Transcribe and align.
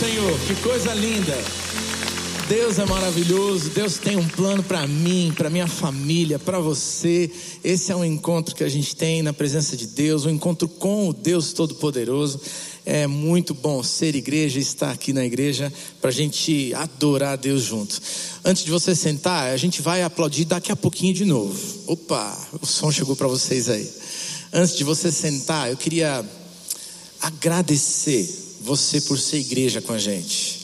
Senhor, 0.00 0.40
que 0.46 0.54
coisa 0.62 0.94
linda. 0.94 1.36
Deus 2.48 2.78
é 2.78 2.86
maravilhoso, 2.86 3.68
Deus 3.68 3.98
tem 3.98 4.16
um 4.16 4.26
plano 4.26 4.62
para 4.62 4.86
mim, 4.86 5.30
para 5.36 5.50
minha 5.50 5.66
família, 5.66 6.38
para 6.38 6.58
você. 6.58 7.30
Esse 7.62 7.92
é 7.92 7.96
um 7.96 8.02
encontro 8.02 8.54
que 8.54 8.64
a 8.64 8.68
gente 8.70 8.96
tem 8.96 9.20
na 9.20 9.34
presença 9.34 9.76
de 9.76 9.86
Deus, 9.86 10.24
um 10.24 10.30
encontro 10.30 10.66
com 10.66 11.10
o 11.10 11.12
Deus 11.12 11.52
Todo-Poderoso. 11.52 12.40
É 12.86 13.06
muito 13.06 13.52
bom 13.52 13.82
ser 13.82 14.14
igreja 14.14 14.58
e 14.58 14.62
estar 14.62 14.90
aqui 14.90 15.12
na 15.12 15.22
igreja 15.22 15.70
para 16.00 16.08
a 16.08 16.14
gente 16.14 16.72
adorar 16.72 17.34
a 17.34 17.36
Deus 17.36 17.60
junto. 17.60 18.00
Antes 18.42 18.64
de 18.64 18.70
você 18.70 18.96
sentar, 18.96 19.52
a 19.52 19.56
gente 19.58 19.82
vai 19.82 20.02
aplaudir 20.02 20.46
daqui 20.46 20.72
a 20.72 20.76
pouquinho 20.76 21.12
de 21.12 21.26
novo. 21.26 21.54
Opa, 21.86 22.48
o 22.58 22.64
som 22.64 22.90
chegou 22.90 23.14
para 23.14 23.28
vocês 23.28 23.68
aí. 23.68 23.86
Antes 24.50 24.78
de 24.78 24.82
você 24.82 25.12
sentar, 25.12 25.68
eu 25.70 25.76
queria 25.76 26.24
agradecer 27.20 28.48
você 28.60 29.00
por 29.00 29.18
ser 29.18 29.38
igreja 29.38 29.80
com 29.80 29.92
a 29.92 29.98
gente. 29.98 30.60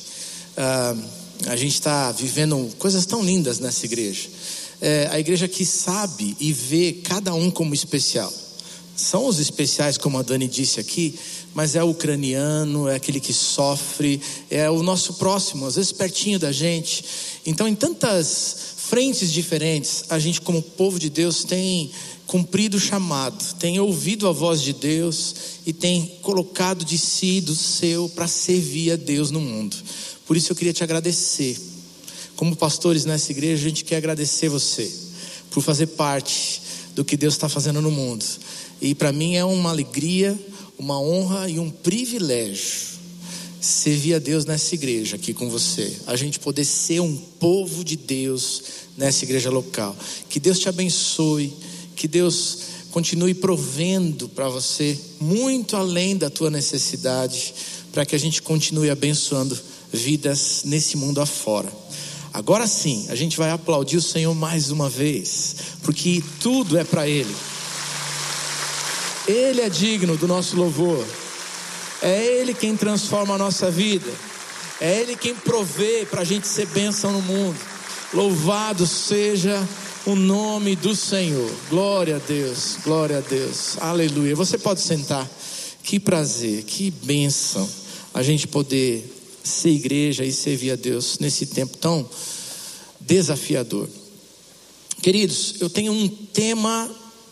Uh, 0.56 1.26
a 1.46 1.56
gente 1.56 1.74
está 1.74 2.10
vivendo 2.12 2.70
coisas 2.78 3.04
tão 3.04 3.22
lindas 3.22 3.58
nessa 3.58 3.84
igreja. 3.84 4.28
É, 4.80 5.08
a 5.10 5.18
igreja 5.18 5.48
que 5.48 5.64
sabe 5.64 6.36
e 6.38 6.52
vê 6.52 6.92
cada 7.04 7.34
um 7.34 7.50
como 7.50 7.74
especial. 7.74 8.32
São 8.94 9.26
os 9.26 9.38
especiais, 9.38 9.98
como 9.98 10.18
a 10.18 10.22
Dani 10.22 10.48
disse 10.48 10.80
aqui, 10.80 11.18
mas 11.54 11.76
é 11.76 11.84
o 11.84 11.90
ucraniano, 11.90 12.88
é 12.88 12.96
aquele 12.96 13.20
que 13.20 13.32
sofre, 13.32 14.20
é 14.50 14.70
o 14.70 14.82
nosso 14.82 15.14
próximo, 15.14 15.66
às 15.66 15.76
vezes 15.76 15.92
pertinho 15.92 16.38
da 16.38 16.50
gente. 16.50 17.04
Então, 17.44 17.68
em 17.68 17.74
tantas 17.74 18.56
frentes 18.76 19.32
diferentes, 19.32 20.04
a 20.08 20.18
gente, 20.18 20.40
como 20.40 20.62
povo 20.62 20.98
de 20.98 21.10
Deus, 21.10 21.44
tem 21.44 21.90
cumprido 22.26 22.76
o 22.76 22.80
chamado, 22.80 23.54
tem 23.54 23.78
ouvido 23.78 24.26
a 24.26 24.32
voz 24.32 24.60
de 24.60 24.72
Deus 24.72 25.34
e 25.64 25.72
tem 25.72 26.18
colocado 26.22 26.84
de 26.84 26.98
si, 26.98 27.40
do 27.40 27.54
seu, 27.54 28.08
para 28.08 28.26
servir 28.26 28.92
a 28.92 28.96
Deus 28.96 29.30
no 29.30 29.40
mundo. 29.40 29.76
Por 30.26 30.36
isso 30.36 30.50
eu 30.50 30.56
queria 30.56 30.72
te 30.72 30.82
agradecer. 30.82 31.56
Como 32.34 32.56
pastores 32.56 33.04
nessa 33.04 33.30
igreja, 33.30 33.64
a 33.64 33.68
gente 33.68 33.84
quer 33.84 33.96
agradecer 33.96 34.48
você 34.48 34.92
por 35.50 35.62
fazer 35.62 35.86
parte 35.86 36.60
do 36.94 37.04
que 37.04 37.16
Deus 37.16 37.34
está 37.34 37.48
fazendo 37.48 37.80
no 37.80 37.90
mundo. 37.90 38.24
E 38.80 38.94
para 38.94 39.12
mim 39.12 39.36
é 39.36 39.44
uma 39.44 39.70
alegria, 39.70 40.38
uma 40.78 41.00
honra 41.00 41.48
e 41.48 41.58
um 41.58 41.70
privilégio 41.70 42.96
servir 43.60 44.14
a 44.14 44.18
Deus 44.18 44.44
nessa 44.44 44.74
igreja 44.74 45.16
aqui 45.16 45.32
com 45.32 45.48
você. 45.48 45.92
A 46.06 46.16
gente 46.16 46.38
poder 46.38 46.64
ser 46.64 47.00
um 47.00 47.16
povo 47.16 47.84
de 47.84 47.96
Deus 47.96 48.62
nessa 48.96 49.24
igreja 49.24 49.50
local. 49.50 49.96
Que 50.28 50.38
Deus 50.38 50.58
te 50.58 50.68
abençoe, 50.68 51.52
que 51.96 52.06
Deus 52.06 52.58
continue 52.92 53.34
provendo 53.34 54.28
para 54.28 54.48
você 54.48 54.98
muito 55.20 55.76
além 55.76 56.16
da 56.16 56.30
tua 56.30 56.50
necessidade, 56.50 57.54
para 57.92 58.06
que 58.06 58.14
a 58.14 58.18
gente 58.18 58.42
continue 58.42 58.90
abençoando 58.90 59.58
vidas 59.92 60.62
nesse 60.64 60.96
mundo 60.96 61.20
afora. 61.20 61.72
Agora 62.32 62.66
sim, 62.66 63.06
a 63.08 63.14
gente 63.14 63.38
vai 63.38 63.50
aplaudir 63.50 63.96
o 63.96 64.02
Senhor 64.02 64.34
mais 64.34 64.70
uma 64.70 64.90
vez, 64.90 65.56
porque 65.82 66.22
tudo 66.38 66.78
é 66.78 66.84
para 66.84 67.08
Ele. 67.08 67.34
Ele 69.26 69.62
é 69.62 69.68
digno 69.70 70.16
do 70.16 70.28
nosso 70.28 70.54
louvor. 70.54 71.04
É 72.02 72.24
Ele 72.24 72.52
quem 72.52 72.76
transforma 72.76 73.34
a 73.34 73.38
nossa 73.38 73.70
vida. 73.70 74.10
É 74.80 75.00
Ele 75.00 75.16
quem 75.16 75.34
provê 75.34 76.06
para 76.08 76.20
a 76.20 76.24
gente 76.24 76.46
ser 76.46 76.66
bênção 76.66 77.10
no 77.10 77.22
mundo. 77.22 77.58
Louvado 78.12 78.86
seja 78.86 79.66
o 80.06 80.14
nome 80.14 80.76
do 80.76 80.94
Senhor. 80.94 81.52
Glória 81.68 82.16
a 82.16 82.18
Deus, 82.20 82.76
glória 82.84 83.18
a 83.18 83.20
Deus. 83.20 83.76
Aleluia. 83.78 84.36
Você 84.36 84.56
pode 84.56 84.80
sentar. 84.80 85.28
Que 85.82 85.98
prazer, 85.98 86.62
que 86.62 86.90
bênção 86.90 87.68
a 88.14 88.22
gente 88.22 88.46
poder 88.46 89.04
ser 89.42 89.70
igreja 89.70 90.24
e 90.24 90.32
servir 90.32 90.70
a 90.70 90.76
Deus 90.76 91.18
nesse 91.18 91.46
tempo 91.46 91.76
tão 91.76 92.08
desafiador. 93.00 93.88
Queridos, 95.02 95.56
eu 95.60 95.68
tenho 95.68 95.92
um 95.92 96.08
tema 96.08 96.88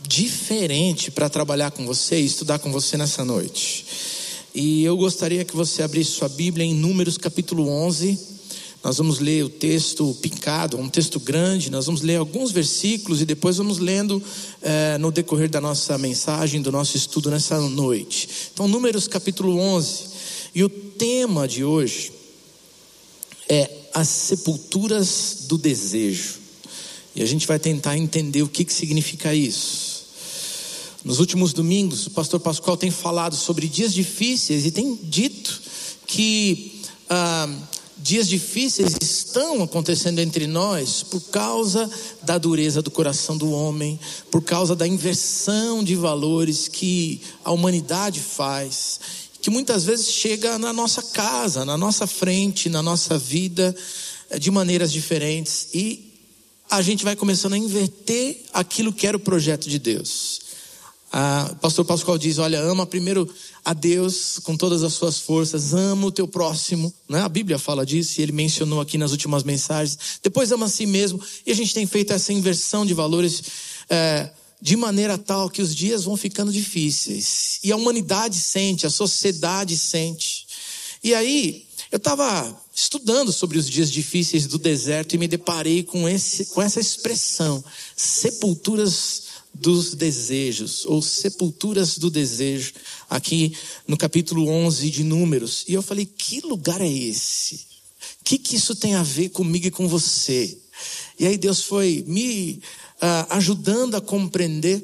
diferente 0.07 1.11
para 1.11 1.31
trabalhar 1.31 1.71
com 1.71 1.87
você 1.87 2.21
e 2.21 2.27
estudar 2.27 2.59
com 2.59 2.71
você 2.71 2.97
nessa 2.97 3.25
noite. 3.25 3.87
E 4.55 4.85
eu 4.85 4.97
gostaria 4.97 5.45
que 5.45 5.57
você 5.57 5.83
abrisse 5.83 6.11
sua 6.11 6.29
Bíblia 6.29 6.67
em 6.67 6.75
Números 6.75 7.19
capítulo 7.19 7.69
11. 7.69 8.34
Nós 8.85 8.99
vamos 8.99 9.19
ler 9.19 9.43
o 9.43 9.49
texto 9.49 10.15
picado, 10.21 10.77
um 10.77 10.91
texto 10.91 11.19
grande. 11.19 11.71
Nós 11.71 11.87
vamos 11.87 12.03
ler 12.03 12.17
alguns 12.17 12.53
versículos 12.53 13.23
e 13.23 13.25
depois 13.25 13.57
vamos 13.57 13.79
lendo 13.79 14.23
eh, 14.61 14.99
no 14.99 15.11
decorrer 15.11 15.49
da 15.49 15.59
nossa 15.59 15.97
mensagem, 15.97 16.61
do 16.61 16.71
nosso 16.71 16.95
estudo 16.95 17.31
nessa 17.31 17.59
noite. 17.59 18.29
Então, 18.53 18.69
Números 18.69 19.09
capítulo 19.09 19.59
11. 19.59 20.05
E 20.55 20.63
o 20.63 20.69
tema 20.69 21.49
de 21.49 21.65
hoje 21.65 22.13
é 23.49 23.71
as 23.95 24.07
sepulturas 24.07 25.47
do 25.49 25.57
desejo. 25.57 26.35
E 27.17 27.23
a 27.23 27.27
gente 27.27 27.47
vai 27.47 27.59
tentar 27.59 27.97
entender 27.97 28.43
o 28.43 28.49
que, 28.49 28.67
que 28.67 28.73
significa 28.73 29.35
isso. 29.35 30.05
Nos 31.03 31.21
últimos 31.21 31.55
domingos, 31.55 32.07
o 32.07 32.11
pastor 32.11 32.39
Pascoal 32.39 32.77
tem 32.77 32.91
falado 32.91 33.35
sobre 33.35 33.67
dias 33.67 33.95
difíceis 33.95 34.67
e 34.67 34.71
tem 34.71 34.99
dito 35.03 35.63
que 36.07 36.83
ah, 37.09 37.49
dias 37.97 38.29
difíceis 38.29 38.95
estão 39.01 39.63
acontecendo 39.63 40.19
entre 40.19 40.47
nós 40.47 41.03
por 41.03 41.21
causa 41.21 41.91
da 42.23 42.39
dureza 42.39 42.83
do 42.83 42.91
coração 42.91 43.37
do 43.37 43.51
homem, 43.51 43.99
por 44.31 44.43
causa 44.43 44.75
da 44.75 44.87
inversão 44.87 45.83
de 45.83 45.95
valores 45.95 46.69
que 46.69 47.21
a 47.45 47.53
humanidade 47.53 48.21
faz 48.21 49.01
que 49.45 49.51
muitas 49.51 49.85
vezes 49.85 50.11
chega 50.11 50.59
na 50.59 50.73
nossa 50.73 51.03
casa, 51.03 51.67
na 51.67 51.77
nossa 51.77 52.07
frente, 52.07 52.71
na 52.71 52.83
nossa 52.83 53.19
vida, 53.19 53.77
eh, 54.31 54.39
de 54.39 54.51
maneiras 54.51 54.91
diferentes, 54.91 55.69
e 55.75 56.15
a 56.71 56.81
gente 56.81 57.05
vai 57.05 57.15
começando 57.15 57.53
a 57.53 57.59
inverter 57.59 58.41
aquilo 58.55 58.91
que 58.91 59.07
era 59.07 59.19
o 59.19 59.21
projeto 59.21 59.69
de 59.69 59.79
Deus. 59.79 60.44
O 61.53 61.57
pastor 61.57 61.85
Pascoal 61.85 62.19
diz: 62.19 62.39
Olha, 62.39 62.61
ama 62.61 62.85
primeiro 62.85 63.29
a 63.65 63.73
Deus 63.73 64.41
com 64.41 64.57
todas 64.57 64.83
as 64.83 64.95
suas 64.95 65.21
forças, 65.21 65.73
ama 65.73 66.07
o 66.07 66.13
teu 66.13 66.27
próximo, 66.27 66.93
né? 67.09 67.21
a 67.21 67.29
Bíblia 67.29 67.59
fala 67.59 67.87
disso, 67.87 68.21
e 68.21 68.23
ele 68.23 68.33
mencionou 68.33 68.81
aqui 68.81 68.99
nas 68.99 69.13
últimas 69.13 69.45
mensagens. 69.45 70.19
Depois 70.23 70.51
ama 70.51 70.67
a 70.67 70.69
si 70.69 70.87
mesmo, 70.87 71.21
e 71.47 71.53
a 71.53 71.55
gente 71.55 71.73
tem 71.73 71.87
feito 71.87 72.13
essa 72.13 72.33
inversão 72.33 72.85
de 72.85 72.95
valores. 72.95 73.43
É, 73.89 74.31
de 74.63 74.77
maneira 74.77 75.19
tal 75.19 75.51
que 75.51 75.61
os 75.61 75.75
dias 75.75 76.05
vão 76.05 76.17
ficando 76.17 76.51
difíceis. 76.51 77.59
E 77.63 77.71
a 77.71 77.77
humanidade 77.77 78.37
sente, 78.37 78.87
a 78.87 78.91
sociedade 78.91 79.77
sente. 79.77 80.47
E 81.03 81.13
aí, 81.15 81.67
eu 81.93 81.99
estava 81.99 82.59
estudando 82.75 83.31
sobre 83.31 83.59
os 83.59 83.69
dias 83.69 83.91
difíceis 83.91 84.47
do 84.47 84.59
deserto 84.59 85.15
e 85.15 85.19
me 85.19 85.29
deparei 85.29 85.83
com, 85.83 86.09
esse, 86.09 86.47
com 86.47 86.63
essa 86.63 86.81
expressão: 86.81 87.63
sepulturas 87.95 89.34
dos 89.55 89.95
desejos, 89.95 90.85
ou 90.85 91.01
sepulturas 91.01 91.97
do 91.97 92.11
desejo, 92.11 92.73
aqui 93.09 93.57
no 93.87 93.97
capítulo 93.97 94.49
11 94.49 94.91
de 94.91 95.05
Números. 95.05 95.65
E 95.69 95.75
eu 95.75 95.83
falei: 95.83 96.05
que 96.07 96.41
lugar 96.41 96.81
é 96.81 96.89
esse? 96.89 97.55
O 98.21 98.25
que, 98.25 98.39
que 98.39 98.57
isso 98.57 98.75
tem 98.75 98.95
a 98.95 99.03
ver 99.03 99.31
comigo 99.31 99.67
e 99.67 99.71
com 99.71 99.87
você? 99.87 100.59
E 101.19 101.27
aí 101.27 101.39
Deus 101.39 101.63
foi 101.63 102.05
me 102.07 102.61
ah, 103.01 103.27
ajudando 103.37 103.95
a 103.95 104.01
compreender. 104.01 104.83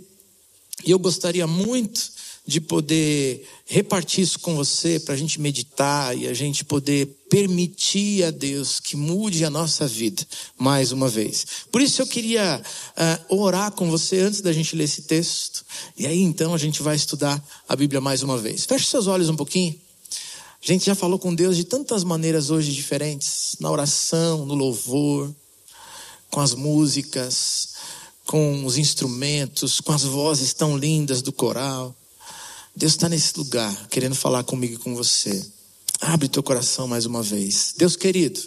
E 0.84 0.90
eu 0.90 0.98
gostaria 0.98 1.46
muito 1.46 2.12
de 2.46 2.60
poder 2.60 3.46
repartir 3.66 4.24
isso 4.24 4.38
com 4.40 4.56
você, 4.56 4.98
para 4.98 5.14
a 5.14 5.16
gente 5.16 5.40
meditar 5.40 6.16
e 6.16 6.26
a 6.26 6.34
gente 6.34 6.64
poder 6.64 7.06
permitir 7.28 8.24
a 8.24 8.30
Deus 8.30 8.80
que 8.80 8.96
mude 8.96 9.44
a 9.44 9.50
nossa 9.50 9.86
vida 9.86 10.26
mais 10.58 10.90
uma 10.90 11.08
vez. 11.08 11.46
Por 11.70 11.80
isso 11.80 12.02
eu 12.02 12.06
queria 12.06 12.60
uh, 13.30 13.36
orar 13.36 13.70
com 13.72 13.88
você 13.90 14.20
antes 14.20 14.40
da 14.40 14.52
gente 14.52 14.74
ler 14.74 14.84
esse 14.84 15.02
texto, 15.02 15.64
e 15.96 16.06
aí 16.06 16.20
então 16.20 16.52
a 16.52 16.58
gente 16.58 16.82
vai 16.82 16.96
estudar 16.96 17.42
a 17.68 17.76
Bíblia 17.76 18.00
mais 18.00 18.22
uma 18.22 18.36
vez. 18.36 18.64
Feche 18.64 18.86
seus 18.86 19.06
olhos 19.06 19.28
um 19.28 19.36
pouquinho. 19.36 19.78
A 20.62 20.66
gente 20.66 20.84
já 20.84 20.94
falou 20.94 21.18
com 21.18 21.34
Deus 21.34 21.56
de 21.56 21.64
tantas 21.64 22.04
maneiras 22.04 22.50
hoje 22.50 22.72
diferentes, 22.72 23.56
na 23.60 23.70
oração, 23.70 24.44
no 24.44 24.54
louvor, 24.54 25.34
com 26.30 26.40
as 26.40 26.54
músicas, 26.54 27.74
com 28.26 28.64
os 28.66 28.76
instrumentos, 28.76 29.80
com 29.80 29.92
as 29.92 30.02
vozes 30.02 30.52
tão 30.52 30.76
lindas 30.76 31.22
do 31.22 31.32
coral. 31.32 31.96
Deus 32.80 32.92
está 32.92 33.10
nesse 33.10 33.36
lugar, 33.36 33.88
querendo 33.90 34.14
falar 34.14 34.42
comigo 34.42 34.72
e 34.72 34.78
com 34.78 34.94
você. 34.94 35.44
Abre 36.00 36.30
teu 36.30 36.42
coração 36.42 36.88
mais 36.88 37.04
uma 37.04 37.22
vez. 37.22 37.74
Deus 37.76 37.94
querido, 37.94 38.40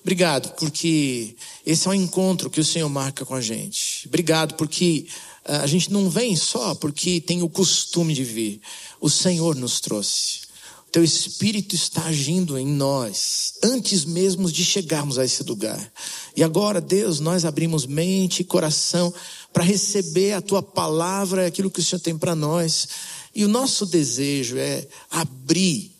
obrigado 0.00 0.54
porque 0.54 1.34
esse 1.66 1.88
é 1.88 1.90
um 1.90 1.94
encontro 1.94 2.48
que 2.48 2.60
o 2.60 2.64
Senhor 2.64 2.88
marca 2.88 3.26
com 3.26 3.34
a 3.34 3.40
gente. 3.40 4.06
Obrigado 4.06 4.54
porque 4.54 5.08
ah, 5.44 5.62
a 5.62 5.66
gente 5.66 5.90
não 5.90 6.08
vem 6.08 6.36
só 6.36 6.76
porque 6.76 7.20
tem 7.20 7.42
o 7.42 7.48
costume 7.48 8.14
de 8.14 8.22
vir. 8.22 8.60
O 9.00 9.10
Senhor 9.10 9.56
nos 9.56 9.80
trouxe. 9.80 10.46
Teu 10.92 11.02
Espírito 11.02 11.74
está 11.74 12.04
agindo 12.04 12.56
em 12.56 12.68
nós 12.68 13.54
antes 13.64 14.04
mesmo 14.04 14.48
de 14.48 14.64
chegarmos 14.64 15.18
a 15.18 15.24
esse 15.24 15.42
lugar. 15.42 15.92
E 16.36 16.44
agora, 16.44 16.80
Deus, 16.80 17.18
nós 17.18 17.44
abrimos 17.44 17.84
mente 17.84 18.40
e 18.40 18.44
coração 18.44 19.12
para 19.52 19.64
receber 19.64 20.34
a 20.34 20.40
tua 20.40 20.62
palavra, 20.62 21.48
aquilo 21.48 21.70
que 21.70 21.80
o 21.80 21.82
Senhor 21.82 22.00
tem 22.00 22.16
para 22.16 22.36
nós. 22.36 22.86
E 23.36 23.44
o 23.44 23.48
nosso 23.48 23.84
desejo 23.84 24.56
é 24.56 24.88
abrir 25.10 25.94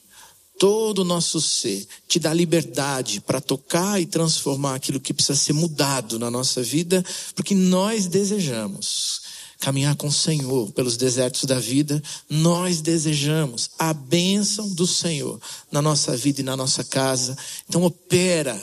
todo 0.58 1.00
o 1.00 1.04
nosso 1.04 1.38
ser, 1.38 1.86
te 2.08 2.18
dá 2.18 2.32
liberdade 2.32 3.20
para 3.20 3.42
tocar 3.42 4.00
e 4.00 4.06
transformar 4.06 4.74
aquilo 4.74 4.98
que 4.98 5.12
precisa 5.12 5.38
ser 5.38 5.52
mudado 5.52 6.18
na 6.18 6.30
nossa 6.30 6.62
vida, 6.62 7.04
porque 7.34 7.54
nós 7.54 8.06
desejamos 8.06 9.20
caminhar 9.60 9.94
com 9.96 10.06
o 10.06 10.12
Senhor 10.12 10.70
pelos 10.72 10.96
desertos 10.96 11.44
da 11.44 11.58
vida, 11.58 12.02
nós 12.26 12.80
desejamos 12.80 13.68
a 13.78 13.92
bênção 13.92 14.72
do 14.72 14.86
Senhor 14.86 15.38
na 15.70 15.82
nossa 15.82 16.16
vida 16.16 16.40
e 16.40 16.44
na 16.44 16.56
nossa 16.56 16.82
casa. 16.84 17.36
Então, 17.68 17.84
opera 17.84 18.58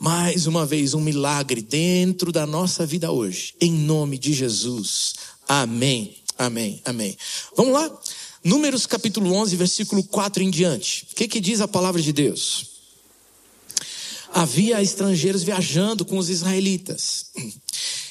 mais 0.00 0.48
uma 0.48 0.66
vez 0.66 0.94
um 0.94 1.00
milagre 1.00 1.62
dentro 1.62 2.32
da 2.32 2.44
nossa 2.44 2.84
vida 2.84 3.12
hoje, 3.12 3.54
em 3.60 3.70
nome 3.70 4.18
de 4.18 4.32
Jesus. 4.32 5.14
Amém, 5.46 6.16
amém, 6.40 6.80
amém. 6.84 7.16
Vamos 7.56 7.72
lá? 7.72 8.00
Números 8.42 8.86
capítulo 8.86 9.32
11, 9.34 9.56
versículo 9.56 10.02
4 10.02 10.42
em 10.42 10.50
diante. 10.50 11.06
O 11.12 11.14
que, 11.14 11.28
que 11.28 11.40
diz 11.40 11.60
a 11.60 11.68
palavra 11.68 12.00
de 12.00 12.12
Deus? 12.12 12.70
Havia 14.32 14.80
estrangeiros 14.80 15.42
viajando 15.42 16.04
com 16.04 16.16
os 16.16 16.30
israelitas. 16.30 17.26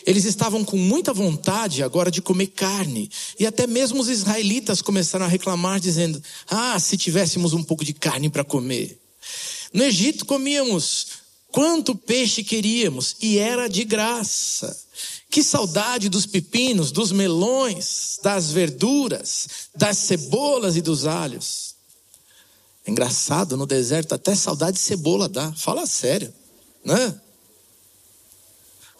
Eles 0.05 0.25
estavam 0.25 0.63
com 0.63 0.77
muita 0.77 1.13
vontade 1.13 1.81
agora 1.81 2.11
de 2.11 2.21
comer 2.21 2.47
carne. 2.47 3.09
E 3.39 3.45
até 3.45 3.65
mesmo 3.65 4.01
os 4.01 4.09
israelitas 4.09 4.81
começaram 4.81 5.25
a 5.25 5.29
reclamar, 5.29 5.79
dizendo: 5.79 6.21
Ah, 6.47 6.79
se 6.79 6.97
tivéssemos 6.97 7.53
um 7.53 7.63
pouco 7.63 7.83
de 7.83 7.93
carne 7.93 8.29
para 8.29 8.43
comer. 8.43 8.99
No 9.73 9.83
Egito 9.83 10.25
comíamos 10.25 11.07
quanto 11.51 11.95
peixe 11.95 12.43
queríamos 12.43 13.15
e 13.21 13.37
era 13.37 13.67
de 13.67 13.83
graça. 13.83 14.75
Que 15.29 15.43
saudade 15.43 16.09
dos 16.09 16.25
pepinos, 16.25 16.91
dos 16.91 17.11
melões, 17.11 18.19
das 18.23 18.51
verduras, 18.51 19.47
das 19.75 19.97
cebolas 19.97 20.75
e 20.75 20.81
dos 20.81 21.05
alhos. 21.05 21.75
É 22.83 22.89
engraçado, 22.89 23.55
no 23.55 23.67
deserto 23.67 24.15
até 24.15 24.33
saudade 24.33 24.77
de 24.77 24.83
cebola 24.83 25.29
dá. 25.29 25.53
Fala 25.53 25.85
sério, 25.85 26.33
né? 26.83 27.21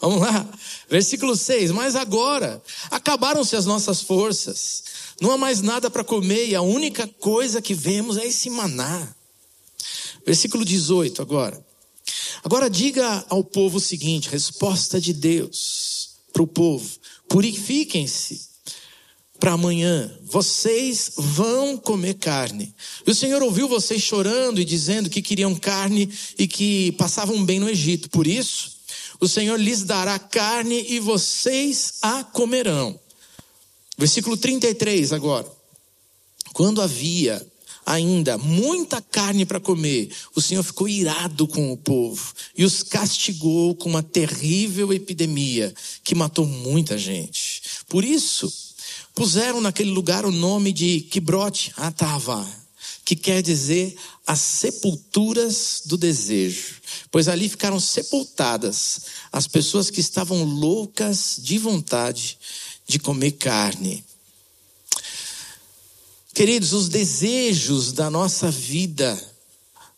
Vamos 0.00 0.20
lá, 0.20 0.48
versículo 0.88 1.36
6. 1.36 1.72
Mas 1.72 1.96
agora 1.96 2.62
acabaram-se 2.90 3.56
as 3.56 3.66
nossas 3.66 4.00
forças, 4.00 4.84
não 5.20 5.32
há 5.32 5.36
mais 5.36 5.60
nada 5.60 5.90
para 5.90 6.04
comer 6.04 6.46
e 6.46 6.54
a 6.54 6.62
única 6.62 7.08
coisa 7.08 7.60
que 7.60 7.74
vemos 7.74 8.16
é 8.16 8.26
esse 8.26 8.48
maná. 8.48 9.14
Versículo 10.24 10.64
18 10.64 11.20
agora. 11.20 11.66
Agora 12.44 12.70
diga 12.70 13.24
ao 13.28 13.42
povo 13.42 13.78
o 13.78 13.80
seguinte: 13.80 14.30
resposta 14.30 15.00
de 15.00 15.12
Deus 15.12 15.89
para 16.32 16.42
o 16.42 16.46
povo: 16.46 16.88
purifiquem-se 17.28 18.50
para 19.40 19.52
amanhã, 19.52 20.14
vocês 20.22 21.12
vão 21.16 21.78
comer 21.78 22.14
carne. 22.14 22.74
E 23.06 23.10
o 23.10 23.14
Senhor 23.14 23.42
ouviu 23.42 23.66
vocês 23.66 24.02
chorando 24.02 24.60
e 24.60 24.66
dizendo 24.66 25.08
que 25.08 25.22
queriam 25.22 25.54
carne 25.54 26.10
e 26.38 26.46
que 26.46 26.92
passavam 26.92 27.42
bem 27.42 27.58
no 27.58 27.68
Egito. 27.68 28.10
Por 28.10 28.26
isso, 28.26 28.76
o 29.18 29.26
Senhor 29.26 29.58
lhes 29.58 29.82
dará 29.82 30.18
carne 30.18 30.84
e 30.90 31.00
vocês 31.00 31.94
a 32.02 32.22
comerão. 32.22 33.00
Versículo 33.96 34.36
33 34.36 35.10
agora. 35.14 35.50
Quando 36.52 36.82
havia 36.82 37.44
ainda 37.90 38.38
muita 38.38 39.02
carne 39.02 39.44
para 39.44 39.58
comer, 39.58 40.10
o 40.34 40.40
Senhor 40.40 40.62
ficou 40.62 40.88
irado 40.88 41.48
com 41.48 41.72
o 41.72 41.76
povo 41.76 42.32
e 42.56 42.64
os 42.64 42.84
castigou 42.84 43.74
com 43.74 43.88
uma 43.88 44.02
terrível 44.02 44.92
epidemia 44.92 45.74
que 46.04 46.14
matou 46.14 46.46
muita 46.46 46.96
gente. 46.96 47.62
Por 47.88 48.04
isso, 48.04 48.52
puseram 49.12 49.60
naquele 49.60 49.90
lugar 49.90 50.24
o 50.24 50.30
nome 50.30 50.72
de 50.72 51.00
Kibrote 51.00 51.72
Atava, 51.76 52.46
que 53.04 53.16
quer 53.16 53.42
dizer 53.42 53.96
as 54.24 54.38
sepulturas 54.38 55.82
do 55.84 55.96
desejo, 55.96 56.76
pois 57.10 57.26
ali 57.26 57.48
ficaram 57.48 57.80
sepultadas 57.80 59.00
as 59.32 59.48
pessoas 59.48 59.90
que 59.90 60.00
estavam 60.00 60.44
loucas 60.44 61.40
de 61.42 61.58
vontade 61.58 62.38
de 62.86 63.00
comer 63.00 63.32
carne. 63.32 64.04
Queridos, 66.32 66.72
os 66.72 66.88
desejos 66.88 67.92
da 67.92 68.08
nossa 68.08 68.50
vida 68.50 69.18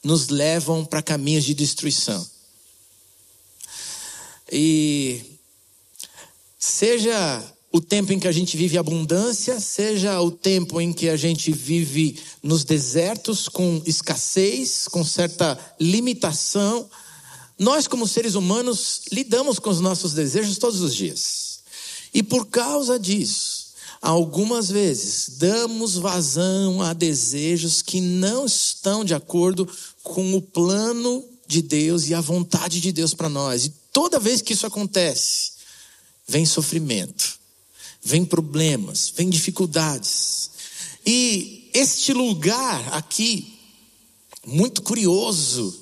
nos 0.02 0.28
levam 0.28 0.84
para 0.84 1.02
caminhos 1.02 1.44
de 1.44 1.54
destruição. 1.54 2.26
E 4.50 5.22
seja 6.58 7.42
o 7.70 7.80
tempo 7.80 8.12
em 8.12 8.18
que 8.18 8.28
a 8.28 8.32
gente 8.32 8.56
vive 8.56 8.76
abundância, 8.76 9.60
seja 9.60 10.20
o 10.20 10.30
tempo 10.30 10.80
em 10.80 10.92
que 10.92 11.08
a 11.08 11.16
gente 11.16 11.52
vive 11.52 12.18
nos 12.42 12.64
desertos 12.64 13.48
com 13.48 13.82
escassez, 13.86 14.88
com 14.88 15.04
certa 15.04 15.58
limitação, 15.80 16.88
nós, 17.58 17.86
como 17.86 18.08
seres 18.08 18.34
humanos, 18.34 19.02
lidamos 19.12 19.58
com 19.58 19.70
os 19.70 19.80
nossos 19.80 20.14
desejos 20.14 20.58
todos 20.58 20.80
os 20.80 20.94
dias. 20.94 21.60
E 22.12 22.22
por 22.22 22.46
causa 22.46 22.98
disso, 22.98 23.61
Algumas 24.02 24.68
vezes 24.68 25.36
damos 25.38 25.94
vazão 25.94 26.82
a 26.82 26.92
desejos 26.92 27.80
que 27.82 28.00
não 28.00 28.46
estão 28.46 29.04
de 29.04 29.14
acordo 29.14 29.68
com 30.02 30.34
o 30.34 30.42
plano 30.42 31.24
de 31.46 31.62
Deus 31.62 32.08
e 32.08 32.14
a 32.14 32.20
vontade 32.20 32.80
de 32.80 32.90
Deus 32.90 33.14
para 33.14 33.28
nós. 33.28 33.66
E 33.66 33.72
toda 33.92 34.18
vez 34.18 34.42
que 34.42 34.54
isso 34.54 34.66
acontece, 34.66 35.52
vem 36.26 36.44
sofrimento, 36.44 37.38
vem 38.02 38.24
problemas, 38.24 39.12
vem 39.14 39.30
dificuldades. 39.30 40.50
E 41.06 41.70
este 41.72 42.12
lugar 42.12 42.94
aqui, 42.94 43.56
muito 44.44 44.82
curioso, 44.82 45.78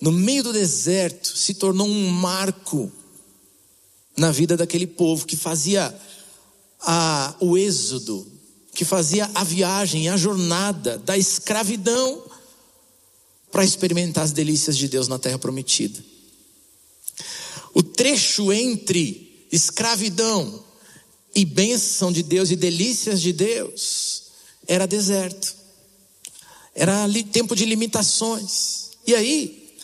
no 0.00 0.12
meio 0.12 0.44
do 0.44 0.52
deserto, 0.52 1.36
se 1.36 1.54
tornou 1.54 1.88
um 1.88 2.08
marco 2.08 2.92
na 4.16 4.30
vida 4.30 4.56
daquele 4.56 4.86
povo 4.86 5.26
que 5.26 5.36
fazia 5.36 5.92
a, 6.82 7.34
o 7.40 7.56
êxodo, 7.56 8.26
que 8.74 8.84
fazia 8.84 9.30
a 9.34 9.44
viagem, 9.44 10.08
a 10.08 10.16
jornada 10.16 10.98
da 10.98 11.16
escravidão 11.16 12.22
para 13.50 13.64
experimentar 13.64 14.24
as 14.24 14.32
delícias 14.32 14.76
de 14.76 14.88
Deus 14.88 15.08
na 15.08 15.18
terra 15.18 15.38
prometida. 15.38 16.02
O 17.74 17.82
trecho 17.82 18.52
entre 18.52 19.46
escravidão 19.52 20.64
e 21.34 21.44
bênção 21.44 22.10
de 22.10 22.22
Deus 22.22 22.50
e 22.50 22.56
delícias 22.56 23.20
de 23.20 23.32
Deus 23.32 24.22
era 24.66 24.86
deserto, 24.86 25.54
era 26.74 27.06
tempo 27.32 27.54
de 27.54 27.64
limitações. 27.64 28.90
E 29.06 29.14
aí, 29.14 29.76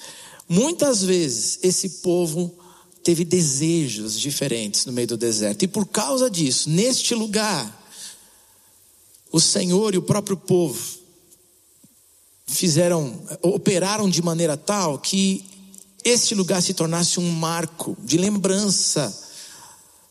muitas 0.49 1.03
vezes, 1.03 1.59
esse 1.63 1.89
povo 2.01 2.59
teve 3.03 3.25
desejos 3.25 4.19
diferentes 4.19 4.85
no 4.87 4.93
meio 4.93 5.09
do 5.09 5.17
deserto. 5.17 5.63
E 5.63 5.69
por 5.69 5.87
causa 5.87 6.31
disso, 6.31 6.69
neste 6.71 7.15
lugar, 7.15 7.75
o 9.31 9.41
Senhor 9.41 9.95
e 9.95 9.99
o 9.99 10.03
próprio 10.03 10.37
povo 10.37 10.99
fizeram, 12.47 13.23
operaram 13.43 14.09
de 14.09 14.23
maneira 14.23 14.57
tal 14.57 14.99
que 14.99 15.45
este 16.05 16.35
lugar 16.35 16.63
se 16.63 16.75
tornasse 16.75 17.21
um 17.21 17.31
marco 17.31 17.97
de 18.03 18.17
lembrança 18.17 19.27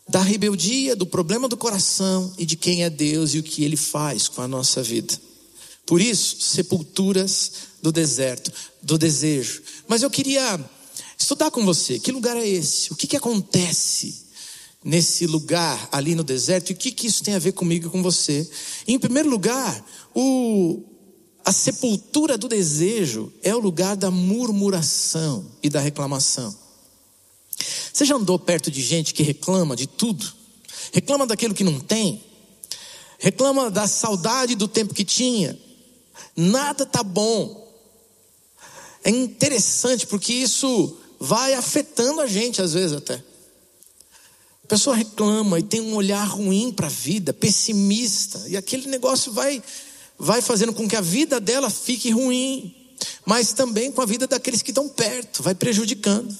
da 0.08 0.22
rebeldia, 0.22 0.96
do 0.96 1.04
problema 1.04 1.48
do 1.48 1.56
coração 1.56 2.32
e 2.38 2.46
de 2.46 2.56
quem 2.56 2.84
é 2.84 2.90
Deus 2.90 3.34
e 3.34 3.38
o 3.38 3.42
que 3.42 3.64
ele 3.64 3.76
faz 3.76 4.28
com 4.28 4.40
a 4.40 4.48
nossa 4.48 4.82
vida. 4.82 5.14
Por 5.84 6.00
isso, 6.00 6.40
sepulturas 6.40 7.52
do 7.82 7.90
deserto, 7.90 8.52
do 8.82 8.96
desejo. 8.96 9.62
Mas 9.86 10.02
eu 10.02 10.10
queria 10.10 10.58
estudar 11.18 11.50
com 11.50 11.64
você. 11.64 11.98
Que 11.98 12.12
lugar 12.12 12.36
é 12.36 12.46
esse? 12.46 12.92
O 12.92 12.96
que, 12.96 13.06
que 13.06 13.16
acontece 13.16 14.26
nesse 14.84 15.26
lugar 15.26 15.88
ali 15.90 16.14
no 16.14 16.22
deserto? 16.22 16.70
E 16.70 16.72
o 16.72 16.76
que, 16.76 16.92
que 16.92 17.08
isso 17.08 17.24
tem 17.24 17.34
a 17.34 17.38
ver 17.38 17.52
comigo 17.52 17.88
e 17.88 17.90
com 17.90 18.02
você? 18.02 18.48
Em 18.86 18.98
primeiro 18.98 19.28
lugar, 19.28 19.84
o, 20.14 20.82
a 21.44 21.52
sepultura 21.52 22.38
do 22.38 22.48
desejo 22.48 23.32
é 23.42 23.54
o 23.54 23.58
lugar 23.58 23.96
da 23.96 24.10
murmuração 24.10 25.44
e 25.62 25.68
da 25.68 25.80
reclamação. 25.80 26.56
Você 27.92 28.04
já 28.04 28.14
andou 28.14 28.38
perto 28.38 28.70
de 28.70 28.80
gente 28.80 29.12
que 29.12 29.24
reclama 29.24 29.74
de 29.74 29.88
tudo? 29.88 30.32
Reclama 30.92 31.26
daquilo 31.26 31.54
que 31.54 31.64
não 31.64 31.80
tem? 31.80 32.22
Reclama 33.18 33.68
da 33.68 33.88
saudade 33.88 34.54
do 34.54 34.68
tempo 34.68 34.94
que 34.94 35.04
tinha? 35.04 35.58
Nada 36.36 36.86
tá 36.86 37.02
bom. 37.02 37.66
É 39.02 39.10
interessante 39.10 40.06
porque 40.06 40.32
isso 40.32 40.96
vai 41.18 41.54
afetando 41.54 42.20
a 42.20 42.26
gente 42.26 42.62
às 42.62 42.72
vezes 42.72 42.96
até. 42.96 43.22
A 44.64 44.66
pessoa 44.68 44.94
reclama 44.94 45.58
e 45.58 45.62
tem 45.62 45.80
um 45.80 45.94
olhar 45.94 46.24
ruim 46.24 46.70
para 46.70 46.86
a 46.86 46.90
vida, 46.90 47.32
pessimista, 47.32 48.44
e 48.48 48.56
aquele 48.56 48.86
negócio 48.88 49.32
vai 49.32 49.62
vai 50.18 50.42
fazendo 50.42 50.72
com 50.72 50.88
que 50.88 50.96
a 50.96 51.00
vida 51.00 51.38
dela 51.38 51.70
fique 51.70 52.10
ruim, 52.10 52.74
mas 53.24 53.52
também 53.52 53.92
com 53.92 54.02
a 54.02 54.06
vida 54.06 54.26
daqueles 54.26 54.62
que 54.62 54.72
estão 54.72 54.88
perto, 54.88 55.42
vai 55.42 55.54
prejudicando. 55.54 56.36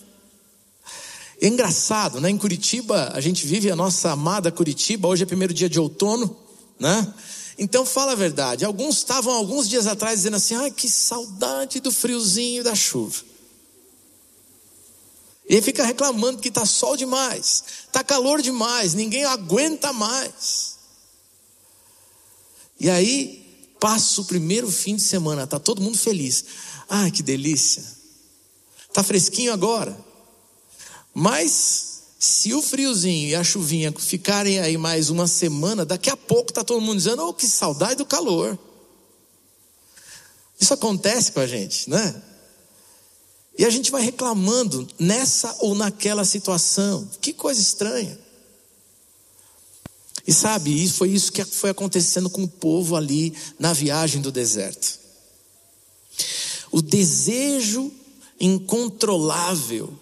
É 1.40 1.46
engraçado, 1.46 2.20
né? 2.20 2.28
Em 2.28 2.36
Curitiba, 2.36 3.12
a 3.14 3.20
gente 3.20 3.46
vive 3.46 3.70
a 3.70 3.76
nossa 3.76 4.10
amada 4.10 4.50
Curitiba, 4.50 5.06
hoje 5.06 5.22
é 5.22 5.26
primeiro 5.26 5.54
dia 5.54 5.68
de 5.68 5.78
outono, 5.78 6.36
né? 6.78 7.14
Então 7.56 7.86
fala 7.86 8.12
a 8.12 8.16
verdade. 8.16 8.64
Alguns 8.64 8.98
estavam 8.98 9.32
alguns 9.32 9.68
dias 9.68 9.86
atrás 9.86 10.18
dizendo 10.18 10.36
assim: 10.36 10.54
ai, 10.54 10.70
que 10.70 10.88
saudade 10.88 11.80
do 11.80 11.92
friozinho 11.92 12.64
da 12.64 12.74
chuva. 12.74 13.22
E 15.48 15.62
fica 15.62 15.82
reclamando 15.84 16.40
que 16.40 16.48
está 16.48 16.66
sol 16.66 16.96
demais, 16.96 17.64
está 17.86 18.04
calor 18.04 18.42
demais, 18.42 18.92
ninguém 18.92 19.24
aguenta 19.24 19.92
mais. 19.94 20.76
E 22.78 22.90
aí 22.90 23.72
passa 23.80 24.20
o 24.20 24.24
primeiro 24.26 24.70
fim 24.70 24.96
de 24.96 25.02
semana, 25.02 25.44
está 25.44 25.58
todo 25.58 25.80
mundo 25.80 25.96
feliz. 25.96 26.44
Ai, 26.88 27.10
que 27.10 27.22
delícia. 27.22 27.82
Está 28.88 29.02
fresquinho 29.02 29.52
agora. 29.52 29.98
Mas 31.14 32.02
se 32.18 32.52
o 32.52 32.60
friozinho 32.60 33.28
e 33.28 33.34
a 33.34 33.42
chuvinha 33.42 33.92
ficarem 33.92 34.58
aí 34.58 34.76
mais 34.76 35.08
uma 35.08 35.26
semana, 35.26 35.84
daqui 35.84 36.10
a 36.10 36.16
pouco 36.16 36.50
está 36.50 36.62
todo 36.62 36.80
mundo 36.80 36.98
dizendo: 36.98 37.26
Oh, 37.26 37.32
que 37.32 37.46
saudade 37.46 37.96
do 37.96 38.06
calor. 38.06 38.58
Isso 40.60 40.74
acontece 40.74 41.32
com 41.32 41.40
a 41.40 41.46
gente, 41.46 41.88
né? 41.88 42.22
E 43.58 43.64
a 43.64 43.70
gente 43.70 43.90
vai 43.90 44.02
reclamando 44.02 44.86
nessa 44.96 45.54
ou 45.58 45.74
naquela 45.74 46.24
situação. 46.24 47.08
Que 47.20 47.32
coisa 47.32 47.60
estranha. 47.60 48.16
E 50.24 50.32
sabe, 50.32 50.84
isso 50.84 50.94
foi 50.94 51.10
isso 51.10 51.32
que 51.32 51.44
foi 51.44 51.70
acontecendo 51.70 52.30
com 52.30 52.44
o 52.44 52.48
povo 52.48 52.94
ali 52.94 53.34
na 53.58 53.72
viagem 53.72 54.22
do 54.22 54.30
deserto. 54.30 55.00
O 56.70 56.80
desejo 56.80 57.90
incontrolável 58.38 59.92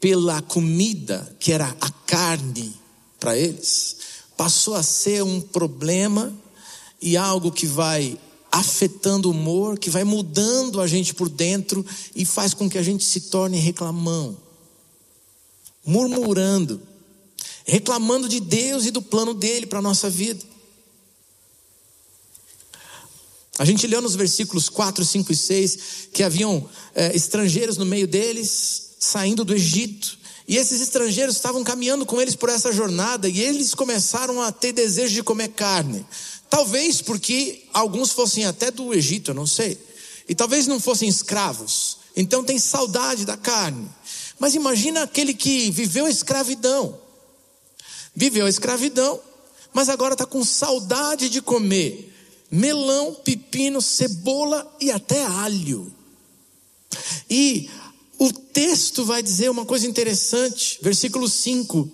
pela 0.00 0.40
comida, 0.40 1.36
que 1.38 1.52
era 1.52 1.76
a 1.80 1.90
carne 2.06 2.74
para 3.18 3.36
eles, 3.36 3.96
passou 4.36 4.74
a 4.74 4.82
ser 4.82 5.22
um 5.22 5.40
problema 5.40 6.32
e 7.02 7.16
algo 7.16 7.50
que 7.50 7.66
vai 7.66 8.16
afetando 8.58 9.28
o 9.28 9.32
humor, 9.32 9.78
que 9.78 9.90
vai 9.90 10.04
mudando 10.04 10.80
a 10.80 10.86
gente 10.86 11.14
por 11.14 11.28
dentro 11.28 11.84
e 12.14 12.24
faz 12.24 12.54
com 12.54 12.68
que 12.68 12.78
a 12.78 12.82
gente 12.82 13.04
se 13.04 13.22
torne 13.22 13.58
reclamão, 13.58 14.36
murmurando, 15.84 16.80
reclamando 17.64 18.28
de 18.28 18.40
Deus 18.40 18.86
e 18.86 18.90
do 18.90 19.00
plano 19.00 19.34
dele 19.34 19.66
para 19.66 19.78
a 19.78 19.82
nossa 19.82 20.10
vida. 20.10 20.44
A 23.58 23.64
gente 23.64 23.86
leu 23.86 24.00
nos 24.00 24.14
versículos 24.14 24.68
4, 24.68 25.04
5 25.04 25.32
e 25.32 25.36
6 25.36 25.78
que 26.12 26.22
haviam 26.22 26.68
é, 26.94 27.14
estrangeiros 27.14 27.76
no 27.76 27.84
meio 27.84 28.06
deles, 28.06 28.90
saindo 29.00 29.44
do 29.44 29.54
Egito. 29.54 30.16
E 30.46 30.56
esses 30.56 30.80
estrangeiros 30.80 31.36
estavam 31.36 31.62
caminhando 31.62 32.06
com 32.06 32.20
eles 32.20 32.34
por 32.34 32.48
essa 32.48 32.72
jornada 32.72 33.28
e 33.28 33.40
eles 33.40 33.74
começaram 33.74 34.40
a 34.40 34.50
ter 34.50 34.72
desejo 34.72 35.12
de 35.12 35.22
comer 35.22 35.48
carne. 35.48 36.06
Talvez 36.50 37.02
porque 37.02 37.64
alguns 37.72 38.10
fossem 38.10 38.46
até 38.46 38.70
do 38.70 38.94
Egito, 38.94 39.30
eu 39.30 39.34
não 39.34 39.46
sei. 39.46 39.78
E 40.28 40.34
talvez 40.34 40.66
não 40.66 40.80
fossem 40.80 41.08
escravos. 41.08 41.98
Então 42.16 42.42
tem 42.42 42.58
saudade 42.58 43.24
da 43.24 43.36
carne. 43.36 43.88
Mas 44.38 44.54
imagina 44.54 45.02
aquele 45.02 45.34
que 45.34 45.70
viveu 45.70 46.06
a 46.06 46.10
escravidão. 46.10 46.98
Viveu 48.14 48.46
a 48.46 48.50
escravidão, 48.50 49.20
mas 49.72 49.88
agora 49.88 50.14
está 50.14 50.26
com 50.26 50.44
saudade 50.44 51.28
de 51.28 51.40
comer 51.40 52.14
melão, 52.50 53.14
pepino, 53.14 53.80
cebola 53.80 54.66
e 54.80 54.90
até 54.90 55.24
alho. 55.24 55.92
E 57.28 57.68
o 58.18 58.32
texto 58.32 59.04
vai 59.04 59.22
dizer 59.22 59.50
uma 59.50 59.64
coisa 59.64 59.86
interessante, 59.86 60.78
versículo 60.82 61.28
5: 61.28 61.88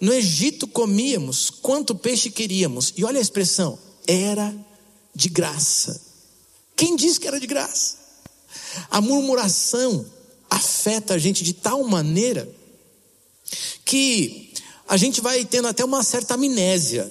No 0.00 0.12
Egito 0.12 0.66
comíamos 0.66 1.50
quanto 1.50 1.94
peixe 1.94 2.30
queríamos, 2.30 2.92
e 2.96 3.04
olha 3.04 3.18
a 3.18 3.22
expressão, 3.22 3.78
era 4.08 4.54
de 5.14 5.28
graça. 5.28 6.00
Quem 6.74 6.96
disse 6.96 7.20
que 7.20 7.28
era 7.28 7.38
de 7.38 7.46
graça? 7.46 7.96
A 8.90 9.00
murmuração 9.00 10.06
afeta 10.48 11.14
a 11.14 11.18
gente 11.18 11.44
de 11.44 11.52
tal 11.52 11.84
maneira 11.84 12.48
que 13.84 14.52
a 14.88 14.96
gente 14.96 15.20
vai 15.20 15.44
tendo 15.44 15.68
até 15.68 15.84
uma 15.84 16.02
certa 16.02 16.34
amnésia, 16.34 17.10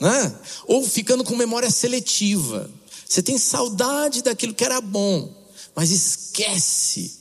né? 0.00 0.34
ou 0.66 0.82
ficando 0.86 1.22
com 1.22 1.36
memória 1.36 1.70
seletiva. 1.70 2.68
Você 3.08 3.22
tem 3.22 3.38
saudade 3.38 4.22
daquilo 4.22 4.54
que 4.54 4.64
era 4.64 4.80
bom, 4.80 5.32
mas 5.74 5.90
esquece. 5.90 7.18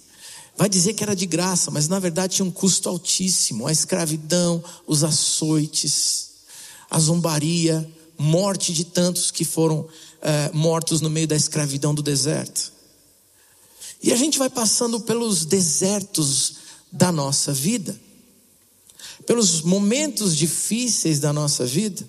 Vai 0.57 0.67
dizer 0.67 0.93
que 0.93 1.03
era 1.03 1.15
de 1.15 1.27
graça, 1.27 1.69
mas 1.69 1.87
na 1.87 1.99
verdade 1.99 2.35
tinha 2.35 2.45
um 2.45 2.51
custo 2.51 2.89
altíssimo: 2.89 3.67
a 3.67 3.71
escravidão, 3.71 4.63
os 4.87 5.03
açoites, 5.03 6.26
a 6.89 6.99
zombaria, 6.99 7.87
morte 8.17 8.73
de 8.73 8.85
tantos 8.85 9.31
que 9.31 9.45
foram 9.45 9.87
é, 10.21 10.51
mortos 10.53 11.01
no 11.01 11.09
meio 11.09 11.27
da 11.27 11.35
escravidão 11.35 11.93
do 11.93 12.01
deserto. 12.01 12.71
E 14.01 14.11
a 14.11 14.15
gente 14.15 14.37
vai 14.37 14.49
passando 14.49 14.99
pelos 14.99 15.45
desertos 15.45 16.55
da 16.91 17.11
nossa 17.11 17.51
vida, 17.51 17.99
pelos 19.25 19.61
momentos 19.61 20.35
difíceis 20.35 21.19
da 21.19 21.33
nossa 21.33 21.65
vida, 21.65 22.07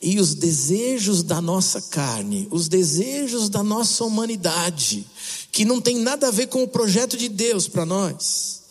e 0.00 0.20
os 0.20 0.34
desejos 0.34 1.24
da 1.24 1.40
nossa 1.40 1.82
carne, 1.82 2.46
os 2.50 2.68
desejos 2.68 3.48
da 3.48 3.64
nossa 3.64 4.04
humanidade, 4.04 5.04
que 5.50 5.64
não 5.64 5.80
tem 5.80 5.98
nada 5.98 6.28
a 6.28 6.30
ver 6.30 6.46
com 6.46 6.62
o 6.62 6.68
projeto 6.68 7.16
de 7.16 7.28
Deus 7.28 7.66
para 7.66 7.84
nós, 7.84 8.62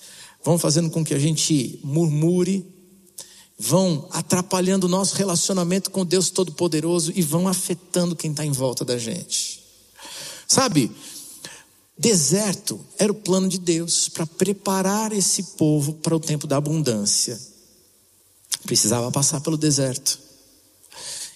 vão 0.44 0.58
fazendo 0.58 0.89
com 0.89 1.03
que 1.03 1.13
a 1.13 1.20
gente 1.20 1.79
murmure, 1.84 2.65
vão 3.58 4.08
atrapalhando 4.12 4.86
o 4.86 4.90
nosso 4.90 5.16
relacionamento 5.16 5.90
com 5.90 6.06
Deus 6.06 6.30
Todo-Poderoso 6.30 7.12
e 7.16 7.22
vão 7.22 7.48
afetando 7.48 8.16
quem 8.16 8.32
está 8.32 8.46
em 8.46 8.52
volta 8.52 8.86
da 8.86 8.98
gente. 8.98 9.64
Sabe, 10.48 10.92
deserto 11.98 12.80
era 12.98 13.12
o 13.12 13.16
plano 13.16 13.50
de 13.50 13.58
Deus 13.58 14.08
para 14.10 14.28
preparar 14.28 15.12
esse 15.12 15.44
povo 15.58 15.94
para 15.94 16.16
o 16.16 16.20
tempo 16.20 16.46
da 16.46 16.58
abundância. 16.58 17.40
Precisava 18.64 19.12
passar 19.12 19.42
pelo 19.42 19.58
deserto. 19.58 20.20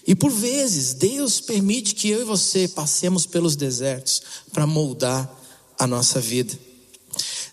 E 0.06 0.14
por 0.14 0.30
vezes, 0.30 0.94
Deus 0.94 1.40
permite 1.40 1.94
que 1.94 2.08
eu 2.08 2.22
e 2.22 2.24
você 2.24 2.66
passemos 2.68 3.26
pelos 3.26 3.56
desertos 3.56 4.22
para 4.52 4.66
moldar 4.66 5.30
a 5.78 5.86
nossa 5.86 6.20
vida. 6.20 6.56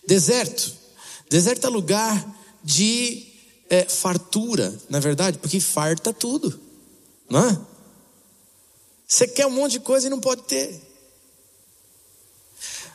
Deserto. 0.07 0.73
Deserto 1.29 1.67
é 1.67 1.69
lugar 1.69 2.39
de 2.63 3.28
é, 3.69 3.85
fartura, 3.85 4.75
na 4.89 4.99
verdade, 4.99 5.37
porque 5.37 5.59
farta 5.59 6.11
tudo, 6.11 6.59
não 7.29 7.47
é? 7.47 7.59
Você 9.07 9.27
quer 9.27 9.45
um 9.47 9.51
monte 9.51 9.73
de 9.73 9.79
coisa 9.79 10.07
e 10.07 10.09
não 10.09 10.19
pode 10.19 10.43
ter. 10.43 10.81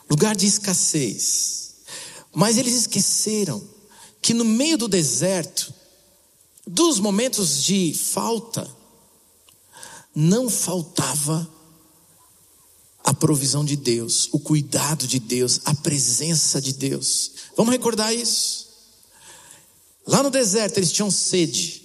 Lugar 0.09 0.37
de 0.37 0.47
escassez. 0.47 1.75
Mas 2.33 2.57
eles 2.57 2.75
esqueceram 2.75 3.63
que 4.21 4.35
no 4.35 4.45
meio 4.45 4.79
do 4.79 4.89
deserto, 4.89 5.73
dos 6.67 6.99
momentos 6.99 7.63
de 7.63 7.95
falta, 7.95 8.69
não 10.15 10.49
faltava 10.49 11.49
a 13.03 13.13
provisão 13.13 13.65
de 13.65 13.77
Deus, 13.77 14.29
o 14.33 14.39
cuidado 14.39 15.07
de 15.07 15.19
Deus, 15.19 15.61
a 15.65 15.75
presença 15.75 16.61
de 16.61 16.73
Deus. 16.73 17.33
Vamos 17.57 17.73
recordar 17.73 18.15
isso? 18.15 18.64
Lá 20.07 20.23
no 20.23 20.31
deserto 20.31 20.79
eles 20.79 20.93
tinham 20.93 21.11
sede. 21.11 21.83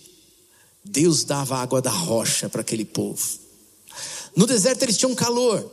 Deus 0.84 1.24
dava 1.24 1.58
água 1.58 1.82
da 1.82 1.92
rocha 1.92 2.50
para 2.50 2.62
aquele 2.62 2.86
povo. 2.86 3.28
No 4.36 4.46
deserto 4.46 4.84
eles 4.84 4.98
tinham 4.98 5.16
calor, 5.16 5.70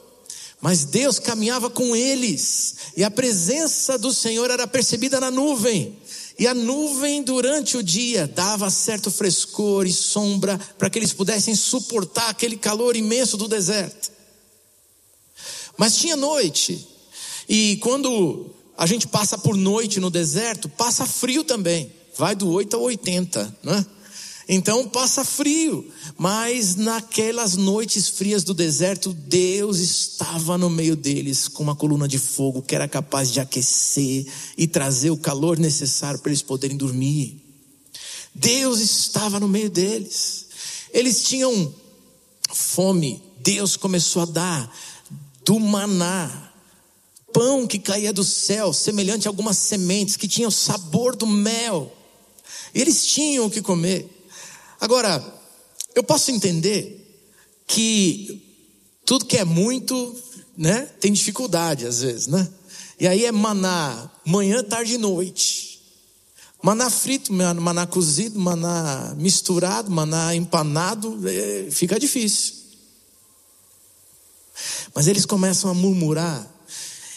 mas 0.61 0.85
Deus 0.85 1.19
caminhava 1.19 1.69
com 1.71 1.95
eles, 1.95 2.77
e 2.97 3.05
a 3.05 3.11
presença 3.11 3.99
do 3.99 4.13
Senhor 4.13 4.51
era 4.51 4.67
percebida 4.67 5.21
na 5.21 5.31
nuvem. 5.31 5.97
E 6.39 6.47
a 6.47 6.53
nuvem 6.53 7.23
durante 7.23 7.79
o 7.79 7.83
dia 7.83 8.27
dava 8.27 8.69
certo 8.69 9.11
frescor 9.11 9.87
e 9.87 9.93
sombra 9.93 10.59
para 10.77 10.91
que 10.91 10.99
eles 10.99 11.13
pudessem 11.13 11.55
suportar 11.55 12.29
aquele 12.29 12.59
calor 12.59 12.95
imenso 12.95 13.39
do 13.39 13.49
deserto. 13.49 14.13
Mas 15.79 15.97
tinha 15.97 16.15
noite, 16.15 16.87
e 17.49 17.79
quando 17.79 18.51
a 18.77 18.87
gente 18.87 19.07
passa 19.07 19.39
por 19.39 19.57
noite 19.57 19.99
no 19.99 20.11
deserto, 20.11 20.69
passa 20.69 21.07
frio 21.07 21.43
também, 21.43 21.91
vai 22.17 22.35
do 22.35 22.49
8 22.49 22.77
ao 22.77 22.83
80, 22.83 23.59
né? 23.63 23.87
Então 24.49 24.89
passa 24.89 25.25
frio, 25.25 25.85
mas 26.17 26.77
naquelas 26.77 27.57
noites 27.57 28.09
frias 28.09 28.45
do 28.45 28.55
deserto, 28.55 29.13
Deus 29.13 29.79
estava 29.79 30.57
no 30.57 30.71
meio 30.71 30.95
deles 30.95 31.49
com 31.49 31.65
uma 31.65 31.75
coluna 31.75 32.07
de 32.07 32.19
fogo 32.19 32.63
que 32.63 32.75
era 32.75 32.87
capaz 32.87 33.33
de 33.33 33.41
aquecer 33.41 34.25
e 34.57 34.69
trazer 34.69 35.11
o 35.11 35.17
calor 35.17 35.59
necessário 35.59 36.21
para 36.21 36.31
eles 36.31 36.43
poderem 36.43 36.77
dormir. 36.77 37.43
Deus 38.33 38.81
estava 38.81 39.41
no 39.41 39.49
meio 39.49 39.69
deles. 39.69 40.47
Eles 40.93 41.25
tinham 41.25 41.75
fome, 42.53 43.21
Deus 43.41 43.77
começou 43.77 44.23
a 44.23 44.27
dar 44.27 44.77
do 45.45 45.59
maná, 45.59 46.53
pão 47.33 47.67
que 47.67 47.81
caía 47.81 48.13
do 48.13 48.23
céu, 48.23 48.73
semelhante 48.73 49.27
a 49.27 49.31
algumas 49.31 49.59
sementes 49.59 50.17
que 50.17 50.29
tinham 50.29 50.49
o 50.49 50.53
sabor 50.53 51.17
do 51.17 51.27
mel. 51.27 51.93
Eles 52.77 53.07
tinham 53.07 53.47
o 53.47 53.51
que 53.51 53.63
comer. 53.63 54.07
Agora, 54.79 55.25
eu 55.95 56.05
posso 56.05 56.31
entender 56.31 57.25
que 57.67 58.43
tudo 59.07 59.25
que 59.25 59.39
é 59.39 59.45
muito, 59.47 60.15
né, 60.57 60.83
tem 61.01 61.11
dificuldade 61.11 61.87
às 61.87 62.03
vezes, 62.03 62.27
né? 62.27 62.47
E 63.01 63.09
aí 63.09 63.25
é 63.25 63.33
maná 63.33 64.11
manhã, 64.27 64.63
tarde 64.63 64.95
e 64.95 64.99
noite. 64.99 65.81
Maná 66.63 66.91
frito, 66.91 67.33
maná 67.33 67.87
cozido, 67.87 68.39
maná 68.39 69.15
misturado, 69.17 69.91
maná 69.91 70.35
empanado, 70.35 71.27
é, 71.27 71.69
fica 71.71 71.99
difícil. 71.99 72.55
Mas 74.95 75.07
eles 75.07 75.25
começam 75.25 75.71
a 75.71 75.75
murmurar. 75.75 76.47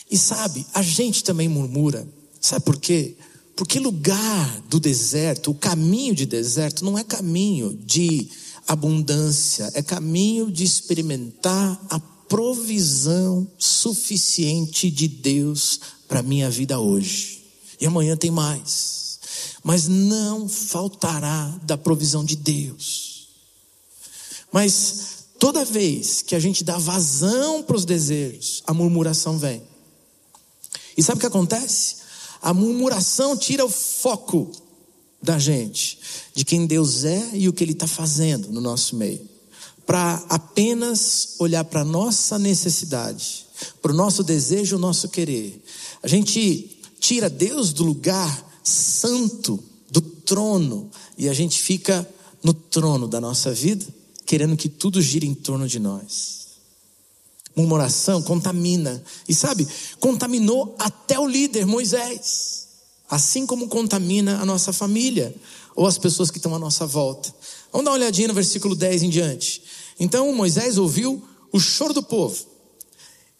E 0.10 0.18
sabe, 0.18 0.66
a 0.74 0.82
gente 0.82 1.24
também 1.24 1.50
murmura. 1.50 2.08
Sabe 2.40 2.64
por 2.64 2.78
quê? 2.78 3.18
Porque 3.60 3.78
lugar 3.78 4.62
do 4.70 4.80
deserto, 4.80 5.52
o 5.52 5.54
caminho 5.54 6.16
de 6.16 6.26
deserto, 6.26 6.86
não 6.86 6.98
é 6.98 7.04
caminho 7.04 7.78
de 7.86 8.30
abundância, 8.66 9.70
é 9.74 9.82
caminho 9.84 10.50
de 10.50 10.64
experimentar 10.64 11.78
a 11.90 12.00
provisão 12.00 13.46
suficiente 13.58 14.90
de 14.90 15.10
Deus 15.10 15.78
para 16.08 16.24
minha 16.24 16.50
vida 16.50 16.80
hoje. 16.80 17.44
E 17.82 17.86
amanhã 17.86 18.16
tem 18.16 18.32
mais. 18.32 19.20
Mas 19.62 19.90
não 19.90 20.48
faltará 20.48 21.60
da 21.64 21.78
provisão 21.78 22.24
de 22.24 22.38
Deus. 22.38 23.28
Mas 24.54 25.26
toda 25.38 25.66
vez 25.66 26.22
que 26.22 26.34
a 26.34 26.40
gente 26.40 26.64
dá 26.64 26.78
vazão 26.78 27.62
para 27.62 27.76
os 27.76 27.84
desejos, 27.84 28.64
a 28.66 28.74
murmuração 28.74 29.38
vem. 29.38 29.62
E 30.96 31.04
sabe 31.04 31.18
o 31.18 31.20
que 31.20 31.28
acontece? 31.28 32.08
A 32.42 32.54
murmuração 32.54 33.36
tira 33.36 33.66
o 33.66 33.70
foco 33.70 34.52
da 35.22 35.38
gente, 35.38 36.00
de 36.34 36.46
quem 36.46 36.66
Deus 36.66 37.04
é 37.04 37.32
e 37.34 37.50
o 37.50 37.54
que 37.54 37.64
Ele 37.64 37.74
está 37.74 37.88
fazendo 37.88 38.50
no 38.52 38.62
nosso 38.62 38.96
meio 38.96 39.30
para 39.90 40.24
apenas 40.30 41.34
olhar 41.40 41.64
para 41.64 41.82
a 41.82 41.84
nossa 41.84 42.38
necessidade, 42.38 43.48
para 43.82 43.92
o 43.92 43.96
nosso 43.96 44.22
desejo, 44.22 44.76
o 44.76 44.80
nosso 44.80 45.10
querer. 45.10 45.64
A 46.04 46.08
gente 46.08 46.80
tira 47.00 47.28
Deus 47.28 47.74
do 47.74 47.84
lugar 47.84 48.62
santo, 48.64 49.60
do 49.90 50.00
trono, 50.00 50.92
e 51.18 51.28
a 51.28 51.34
gente 51.34 51.60
fica 51.60 52.08
no 52.44 52.54
trono 52.54 53.08
da 53.08 53.20
nossa 53.20 53.52
vida, 53.52 53.84
querendo 54.28 54.56
que 54.56 54.70
tudo 54.70 55.02
gire 55.02 55.26
em 55.26 55.34
torno 55.34 55.68
de 55.68 55.80
nós. 55.80 56.39
Murmuração 57.60 58.22
contamina, 58.22 59.04
e 59.28 59.34
sabe, 59.34 59.68
contaminou 60.00 60.76
até 60.80 61.20
o 61.20 61.28
líder 61.28 61.66
Moisés, 61.66 62.68
assim 63.10 63.46
como 63.46 63.68
contamina 63.68 64.40
a 64.42 64.46
nossa 64.46 64.72
família 64.72 65.36
ou 65.76 65.86
as 65.86 65.98
pessoas 65.98 66.32
que 66.32 66.38
estão 66.38 66.56
à 66.56 66.60
nossa 66.60 66.86
volta. 66.86 67.34
Vamos 67.72 67.86
dar 67.86 67.92
uma 67.92 67.98
olhadinha 67.98 68.28
no 68.28 68.34
versículo 68.34 68.76
10 68.76 69.04
em 69.04 69.10
diante. 69.10 69.62
Então 70.00 70.34
Moisés 70.34 70.78
ouviu 70.78 71.22
o 71.52 71.60
choro 71.60 71.94
do 71.94 72.04
povo. 72.04 72.38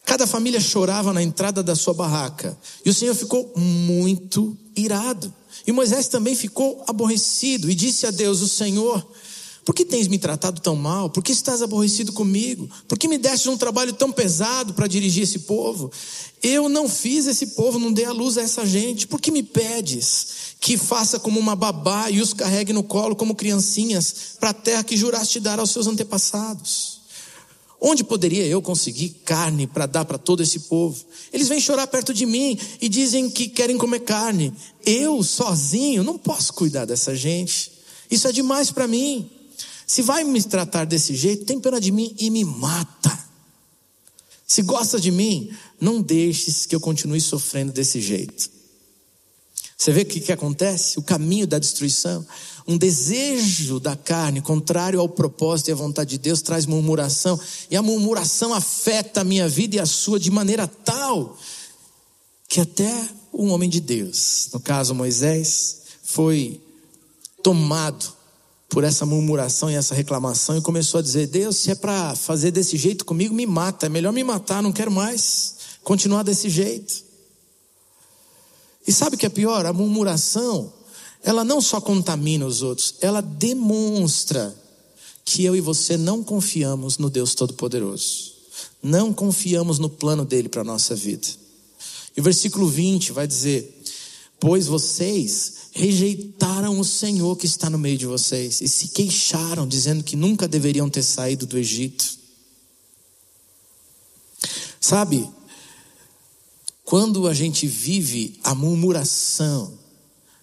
Cada 0.04 0.26
família 0.26 0.60
chorava 0.60 1.12
na 1.12 1.22
entrada 1.22 1.62
da 1.62 1.74
sua 1.74 1.94
barraca. 1.94 2.58
E 2.84 2.90
o 2.90 2.94
Senhor 2.94 3.14
ficou 3.14 3.52
muito 3.56 4.56
irado. 4.76 5.32
E 5.66 5.72
Moisés 5.72 6.08
também 6.08 6.34
ficou 6.34 6.84
aborrecido 6.86 7.70
e 7.70 7.74
disse 7.74 8.06
a 8.06 8.10
Deus: 8.10 8.40
O 8.40 8.48
Senhor, 8.48 9.06
por 9.70 9.74
que 9.76 9.84
tens 9.84 10.08
me 10.08 10.18
tratado 10.18 10.60
tão 10.60 10.74
mal? 10.74 11.08
Por 11.08 11.22
que 11.22 11.30
estás 11.30 11.62
aborrecido 11.62 12.12
comigo? 12.12 12.68
Por 12.88 12.98
que 12.98 13.06
me 13.06 13.16
deste 13.16 13.48
um 13.48 13.56
trabalho 13.56 13.92
tão 13.92 14.10
pesado 14.10 14.74
para 14.74 14.88
dirigir 14.88 15.22
esse 15.22 15.38
povo? 15.38 15.92
Eu 16.42 16.68
não 16.68 16.88
fiz 16.88 17.28
esse 17.28 17.46
povo, 17.46 17.78
não 17.78 17.92
dei 17.92 18.04
a 18.04 18.10
luz 18.10 18.36
a 18.36 18.42
essa 18.42 18.66
gente. 18.66 19.06
Por 19.06 19.20
que 19.20 19.30
me 19.30 19.44
pedes 19.44 20.56
que 20.58 20.76
faça 20.76 21.20
como 21.20 21.38
uma 21.38 21.54
babá 21.54 22.10
e 22.10 22.20
os 22.20 22.32
carregue 22.32 22.72
no 22.72 22.82
colo 22.82 23.14
como 23.14 23.32
criancinhas 23.32 24.34
para 24.40 24.50
a 24.50 24.54
terra 24.54 24.82
que 24.82 24.96
juraste 24.96 25.38
dar 25.38 25.60
aos 25.60 25.70
seus 25.70 25.86
antepassados. 25.86 27.02
Onde 27.80 28.02
poderia 28.02 28.44
eu 28.46 28.60
conseguir 28.60 29.20
carne 29.24 29.68
para 29.68 29.86
dar 29.86 30.04
para 30.04 30.18
todo 30.18 30.42
esse 30.42 30.58
povo? 30.62 31.00
Eles 31.32 31.46
vêm 31.46 31.60
chorar 31.60 31.86
perto 31.86 32.12
de 32.12 32.26
mim 32.26 32.58
e 32.80 32.88
dizem 32.88 33.30
que 33.30 33.46
querem 33.46 33.78
comer 33.78 34.00
carne. 34.00 34.52
Eu, 34.84 35.22
sozinho, 35.22 36.02
não 36.02 36.18
posso 36.18 36.54
cuidar 36.54 36.86
dessa 36.86 37.14
gente. 37.14 37.70
Isso 38.10 38.26
é 38.26 38.32
demais 38.32 38.72
para 38.72 38.88
mim. 38.88 39.30
Se 39.90 40.02
vai 40.02 40.22
me 40.22 40.40
tratar 40.40 40.84
desse 40.84 41.16
jeito, 41.16 41.44
tem 41.44 41.58
pena 41.58 41.80
de 41.80 41.90
mim 41.90 42.14
e 42.16 42.30
me 42.30 42.44
mata. 42.44 43.18
Se 44.46 44.62
gosta 44.62 45.00
de 45.00 45.10
mim, 45.10 45.50
não 45.80 46.00
deixes 46.00 46.64
que 46.64 46.76
eu 46.76 46.78
continue 46.78 47.20
sofrendo 47.20 47.72
desse 47.72 48.00
jeito. 48.00 48.48
Você 49.76 49.90
vê 49.90 50.02
o 50.02 50.06
que, 50.06 50.20
que 50.20 50.30
acontece? 50.30 50.96
O 50.96 51.02
caminho 51.02 51.44
da 51.44 51.58
destruição. 51.58 52.24
Um 52.68 52.78
desejo 52.78 53.80
da 53.80 53.96
carne, 53.96 54.40
contrário 54.40 55.00
ao 55.00 55.08
propósito 55.08 55.70
e 55.70 55.72
à 55.72 55.74
vontade 55.74 56.10
de 56.10 56.18
Deus, 56.18 56.40
traz 56.40 56.66
murmuração. 56.66 57.36
E 57.68 57.76
a 57.76 57.82
murmuração 57.82 58.54
afeta 58.54 59.22
a 59.22 59.24
minha 59.24 59.48
vida 59.48 59.74
e 59.74 59.80
a 59.80 59.86
sua 59.86 60.20
de 60.20 60.30
maneira 60.30 60.68
tal 60.68 61.36
que 62.48 62.60
até 62.60 63.08
um 63.34 63.50
homem 63.50 63.68
de 63.68 63.80
Deus, 63.80 64.50
no 64.52 64.60
caso 64.60 64.94
Moisés, 64.94 65.80
foi 66.04 66.60
tomado 67.42 68.19
por 68.70 68.84
essa 68.84 69.04
murmuração 69.04 69.68
e 69.68 69.74
essa 69.74 69.94
reclamação 69.94 70.56
e 70.56 70.62
começou 70.62 71.00
a 71.00 71.02
dizer: 71.02 71.26
Deus, 71.26 71.56
se 71.56 71.72
é 71.72 71.74
para 71.74 72.14
fazer 72.14 72.52
desse 72.52 72.76
jeito 72.76 73.04
comigo, 73.04 73.34
me 73.34 73.44
mata. 73.44 73.86
É 73.86 73.88
melhor 73.88 74.12
me 74.12 74.24
matar, 74.24 74.62
não 74.62 74.72
quero 74.72 74.90
mais 74.90 75.56
continuar 75.82 76.22
desse 76.22 76.48
jeito. 76.48 77.04
E 78.86 78.92
sabe 78.92 79.16
o 79.16 79.18
que 79.18 79.26
é 79.26 79.28
pior? 79.28 79.66
A 79.66 79.72
murmuração, 79.72 80.72
ela 81.22 81.44
não 81.44 81.60
só 81.60 81.80
contamina 81.80 82.46
os 82.46 82.62
outros, 82.62 82.94
ela 83.00 83.20
demonstra 83.20 84.56
que 85.24 85.44
eu 85.44 85.54
e 85.54 85.60
você 85.60 85.96
não 85.96 86.22
confiamos 86.22 86.96
no 86.96 87.10
Deus 87.10 87.34
Todo-Poderoso. 87.34 88.30
Não 88.82 89.12
confiamos 89.12 89.78
no 89.78 89.90
plano 89.90 90.24
dele 90.24 90.48
para 90.48 90.62
a 90.62 90.64
nossa 90.64 90.94
vida. 90.94 91.26
E 92.16 92.20
o 92.20 92.24
versículo 92.24 92.68
20 92.68 93.12
vai 93.12 93.26
dizer: 93.26 93.82
Pois 94.38 94.66
vocês 94.66 95.59
rejeitaram 95.72 96.78
o 96.78 96.84
Senhor 96.84 97.36
que 97.36 97.46
está 97.46 97.70
no 97.70 97.78
meio 97.78 97.96
de 97.96 98.06
vocês 98.06 98.60
e 98.60 98.68
se 98.68 98.88
queixaram, 98.88 99.66
dizendo 99.66 100.02
que 100.02 100.16
nunca 100.16 100.48
deveriam 100.48 100.88
ter 100.90 101.02
saído 101.02 101.46
do 101.46 101.56
Egito. 101.56 102.18
Sabe, 104.80 105.28
quando 106.84 107.28
a 107.28 107.34
gente 107.34 107.66
vive 107.66 108.38
a 108.42 108.54
murmuração, 108.54 109.78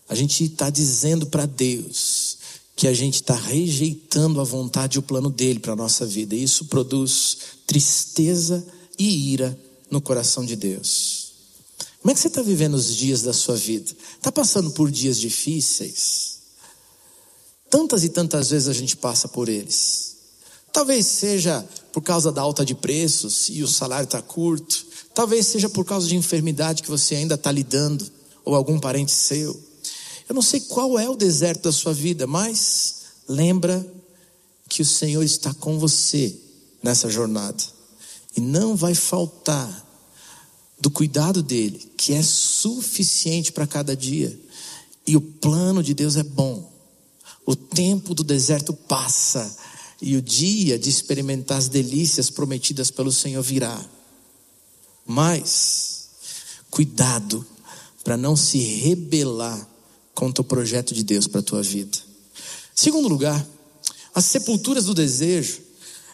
a 0.08 0.16
gente 0.16 0.44
está 0.46 0.70
dizendo 0.70 1.26
para 1.26 1.46
Deus 1.46 2.38
que 2.76 2.88
a 2.88 2.94
gente 2.94 3.16
está 3.16 3.36
rejeitando 3.36 4.40
a 4.40 4.44
vontade 4.44 4.98
e 4.98 5.00
o 5.00 5.04
plano 5.04 5.30
dele 5.30 5.60
para 5.60 5.74
a 5.74 5.76
nossa 5.76 6.06
vida. 6.06 6.36
E 6.36 6.44
isso 6.44 6.66
produz 6.66 7.38
tristeza 7.66 8.66
e 8.98 9.34
ira 9.34 9.60
no 9.90 10.00
coração 10.00 10.46
de 10.46 10.56
Deus. 10.56 11.27
Como 12.08 12.14
é 12.14 12.16
que 12.16 12.22
você 12.22 12.30
está 12.30 12.42
vivendo 12.42 12.76
os 12.76 12.96
dias 12.96 13.22
da 13.22 13.34
sua 13.34 13.58
vida? 13.58 13.92
Está 14.16 14.32
passando 14.32 14.72
por 14.72 14.90
dias 14.90 15.18
difíceis? 15.18 16.38
Tantas 17.70 18.06
e 18.06 18.08
tantas 18.08 18.50
vezes 18.50 18.70
a 18.70 18.74
gente 18.74 18.96
passa 18.96 19.28
por 19.28 19.50
eles. 19.50 20.16
Talvez 20.72 21.06
seja 21.06 21.68
por 21.92 22.02
causa 22.02 22.32
da 22.32 22.42
alta 22.42 22.64
de 22.64 22.74
preços 22.74 23.50
e 23.50 23.62
o 23.62 23.68
salário 23.68 24.06
está 24.06 24.22
curto. 24.22 24.86
Talvez 25.14 25.48
seja 25.48 25.68
por 25.68 25.84
causa 25.84 26.08
de 26.08 26.16
enfermidade 26.16 26.82
que 26.82 26.90
você 26.90 27.14
ainda 27.14 27.36
está 27.36 27.52
lidando, 27.52 28.10
ou 28.46 28.56
algum 28.56 28.80
parente 28.80 29.12
seu. 29.12 29.62
Eu 30.30 30.34
não 30.34 30.42
sei 30.42 30.62
qual 30.62 30.98
é 30.98 31.10
o 31.10 31.16
deserto 31.18 31.64
da 31.64 31.74
sua 31.74 31.94
vida, 31.94 32.26
mas 32.26 33.02
lembra 33.28 33.86
que 34.70 34.82
o 34.82 34.86
Senhor 34.86 35.24
está 35.24 35.54
com 35.56 35.78
você 35.78 36.34
nessa 36.82 37.10
jornada. 37.10 37.62
E 38.34 38.40
não 38.40 38.78
vai 38.78 38.96
faltar 38.96 39.87
do 40.80 40.90
cuidado 40.90 41.42
dele, 41.42 41.92
que 41.98 42.14
é 42.14 42.22
suficiente 42.22 43.52
para 43.52 43.66
cada 43.66 43.96
dia. 43.96 44.38
E 45.06 45.16
o 45.16 45.22
plano 45.22 45.82
de 45.82 45.94
Deus 45.94 46.16
é 46.18 46.24
bom. 46.24 46.72
O 47.46 47.56
tempo 47.56 48.14
do 48.14 48.24
deserto 48.24 48.74
passa 48.74 49.58
e 50.02 50.16
o 50.16 50.22
dia 50.22 50.78
de 50.78 50.90
experimentar 50.90 51.58
as 51.58 51.68
delícias 51.68 52.30
prometidas 52.30 52.92
pelo 52.92 53.12
Senhor 53.12 53.42
virá. 53.42 53.84
Mas, 55.06 56.10
cuidado 56.70 57.46
para 58.04 58.18
não 58.18 58.36
se 58.36 58.58
rebelar 58.58 59.68
contra 60.14 60.42
o 60.42 60.46
projeto 60.46 60.94
de 60.94 61.04
Deus 61.04 61.28
para 61.28 61.40
a 61.40 61.44
tua 61.44 61.62
vida. 61.62 61.98
Segundo 62.76 63.08
lugar, 63.08 63.46
as 64.14 64.26
sepulturas 64.26 64.86
do 64.86 64.94
desejo 64.94 65.62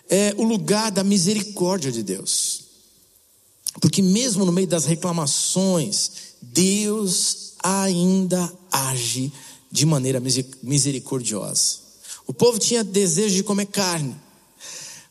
é 0.10 0.34
o 0.38 0.44
lugar 0.44 0.92
da 0.92 1.04
misericórdia 1.04 1.92
de 1.92 2.04
Deus. 2.04 2.64
Porque 3.80 4.02
mesmo 4.02 4.46
no 4.46 4.52
meio 4.52 4.68
das 4.68 4.86
reclamações, 4.86 6.12
Deus 6.42 7.54
ainda 7.62 8.52
age 8.72 9.32
de 9.72 9.86
maneira 9.86 10.22
misericordiosa. 10.62 11.78
O 12.28 12.34
povo 12.34 12.60
tinha 12.60 12.84
desejo 12.84 13.36
de 13.36 13.44
comer 13.44 13.66
carne. 13.68 14.16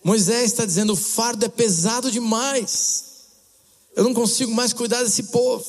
Moisés 0.03 0.44
está 0.44 0.64
dizendo: 0.64 0.92
o 0.92 0.96
fardo 0.96 1.44
é 1.44 1.48
pesado 1.48 2.11
demais. 2.11 3.05
Eu 3.94 4.05
não 4.05 4.14
consigo 4.14 4.53
mais 4.53 4.72
cuidar 4.72 5.03
desse 5.03 5.25
povo. 5.25 5.64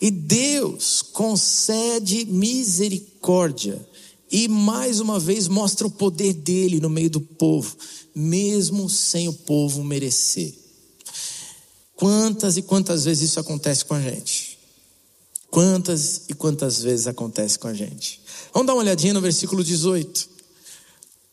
E 0.00 0.10
Deus 0.10 1.00
concede 1.02 2.24
misericórdia 2.24 3.86
e 4.32 4.48
mais 4.48 4.98
uma 4.98 5.20
vez 5.20 5.46
mostra 5.46 5.86
o 5.86 5.90
poder 5.90 6.32
dele 6.32 6.80
no 6.80 6.88
meio 6.88 7.10
do 7.10 7.20
povo, 7.20 7.76
mesmo 8.14 8.88
sem 8.88 9.28
o 9.28 9.32
povo 9.32 9.84
merecer. 9.84 10.54
Quantas 12.02 12.56
e 12.56 12.62
quantas 12.62 13.04
vezes 13.04 13.30
isso 13.30 13.38
acontece 13.38 13.84
com 13.84 13.94
a 13.94 14.00
gente? 14.00 14.58
Quantas 15.48 16.22
e 16.28 16.34
quantas 16.34 16.82
vezes 16.82 17.06
acontece 17.06 17.56
com 17.56 17.68
a 17.68 17.74
gente? 17.74 18.20
Vamos 18.52 18.66
dar 18.66 18.72
uma 18.72 18.82
olhadinha 18.82 19.14
no 19.14 19.20
versículo 19.20 19.62
18. 19.62 20.28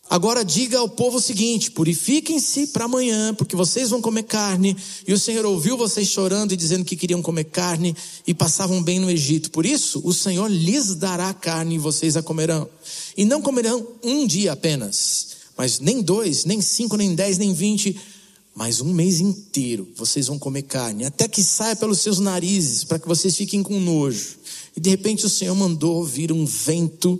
Agora 0.08 0.46
diga 0.46 0.78
ao 0.78 0.88
povo 0.88 1.18
o 1.18 1.22
seguinte: 1.22 1.72
purifiquem-se 1.72 2.68
para 2.68 2.86
amanhã, 2.86 3.34
porque 3.34 3.56
vocês 3.56 3.90
vão 3.90 4.00
comer 4.00 4.22
carne. 4.26 4.78
E 5.08 5.12
o 5.12 5.18
Senhor 5.18 5.44
ouviu 5.44 5.76
vocês 5.76 6.08
chorando 6.08 6.52
e 6.52 6.56
dizendo 6.56 6.86
que 6.86 6.96
queriam 6.96 7.24
comer 7.24 7.46
carne 7.46 7.96
e 8.28 8.32
passavam 8.36 8.84
bem 8.84 9.00
no 9.00 9.10
Egito. 9.10 9.50
Por 9.50 9.66
isso, 9.66 10.00
o 10.06 10.14
Senhor 10.14 10.48
lhes 10.52 10.94
dará 10.94 11.34
carne 11.34 11.78
e 11.78 11.80
vocês 11.80 12.16
a 12.16 12.22
comerão. 12.22 12.70
E 13.18 13.26
não 13.26 13.42
comerão 13.42 13.88
um 14.04 14.28
dia 14.28 14.52
apenas, 14.52 15.30
mas 15.58 15.80
nem 15.80 16.00
dois, 16.04 16.46
nem 16.46 16.62
cinco, 16.62 16.96
nem 16.96 17.16
dez, 17.16 17.40
nem 17.40 17.56
vinte, 17.56 18.00
mas 18.56 18.82
um 18.82 18.94
mês 18.94 19.20
inteiro 19.20 19.88
vocês 19.96 20.28
vão 20.28 20.38
comer 20.38 20.64
carne, 20.64 21.06
até 21.06 21.28
que 21.28 21.44
saia 21.44 21.76
pelos 21.76 22.00
seus 22.00 22.20
narizes, 22.20 22.84
para 22.84 23.00
que 23.00 23.08
vocês 23.08 23.36
fiquem 23.36 23.64
com 23.64 23.80
nojo. 23.80 24.38
E 24.76 24.80
de 24.80 24.90
repente 24.90 25.26
o 25.26 25.30
Senhor 25.30 25.56
mandou 25.56 26.04
vir 26.04 26.32
um 26.32 26.46
vento 26.46 27.20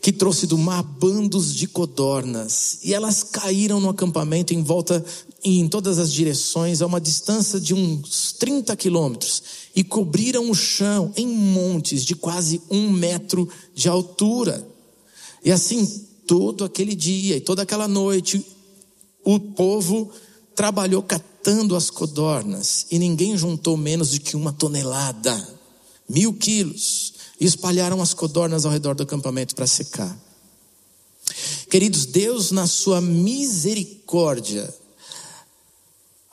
que 0.00 0.12
trouxe 0.12 0.46
do 0.46 0.56
mar 0.56 0.82
bandos 0.82 1.54
de 1.54 1.66
codornas, 1.66 2.78
e 2.82 2.94
elas 2.94 3.22
caíram 3.22 3.78
no 3.80 3.90
acampamento 3.90 4.54
em 4.54 4.62
volta 4.62 5.04
em 5.44 5.68
todas 5.68 5.98
as 5.98 6.10
direções, 6.10 6.80
a 6.80 6.86
uma 6.86 7.00
distância 7.00 7.60
de 7.60 7.74
uns 7.74 8.32
30 8.32 8.74
quilômetros, 8.76 9.42
e 9.76 9.84
cobriram 9.84 10.50
o 10.50 10.54
chão 10.54 11.12
em 11.16 11.26
montes 11.26 12.04
de 12.04 12.14
quase 12.14 12.62
um 12.70 12.90
metro 12.90 13.48
de 13.74 13.88
altura. 13.88 14.66
E 15.44 15.52
assim, 15.52 15.86
todo 16.26 16.64
aquele 16.64 16.94
dia 16.94 17.36
e 17.36 17.40
toda 17.40 17.62
aquela 17.62 17.86
noite, 17.86 18.44
o 19.24 19.38
povo 19.38 20.10
trabalhou 20.54 21.02
catando 21.02 21.74
as 21.74 21.90
codornas, 21.90 22.86
e 22.90 22.98
ninguém 22.98 23.36
juntou 23.36 23.76
menos 23.76 24.10
do 24.10 24.20
que 24.20 24.36
uma 24.36 24.52
tonelada, 24.52 25.58
mil 26.08 26.34
quilos 26.34 27.14
e 27.40 27.46
espalharam 27.46 28.02
as 28.02 28.12
codornas 28.12 28.64
ao 28.66 28.72
redor 28.72 28.94
do 28.94 29.02
acampamento 29.02 29.54
para 29.54 29.66
secar. 29.66 30.18
Queridos, 31.70 32.04
Deus, 32.04 32.50
na 32.50 32.66
sua 32.66 33.00
misericórdia, 33.00 34.72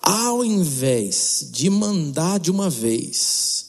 ao 0.02 0.44
invés 0.44 1.48
de 1.52 1.70
mandar 1.70 2.40
de 2.40 2.50
uma 2.50 2.70
vez 2.70 3.68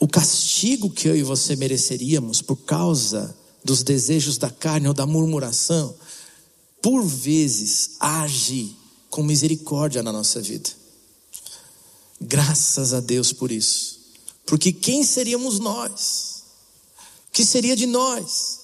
o 0.00 0.08
castigo 0.08 0.90
que 0.90 1.08
eu 1.08 1.16
e 1.16 1.22
você 1.22 1.56
mereceríamos 1.56 2.40
por 2.40 2.56
causa 2.56 3.36
dos 3.64 3.82
desejos 3.82 4.38
da 4.38 4.50
carne 4.50 4.88
ou 4.88 4.94
da 4.94 5.06
murmuração, 5.06 5.94
por 6.82 7.04
vezes 7.04 7.96
age 8.00 8.76
com 9.10 9.22
misericórdia 9.22 10.02
na 10.02 10.12
nossa 10.12 10.40
vida. 10.40 10.70
Graças 12.20 12.92
a 12.92 13.00
Deus 13.00 13.32
por 13.32 13.50
isso. 13.50 13.98
Porque 14.44 14.72
quem 14.72 15.04
seríamos 15.04 15.58
nós? 15.58 16.42
O 17.28 17.32
que 17.32 17.44
seria 17.44 17.76
de 17.76 17.86
nós? 17.86 18.60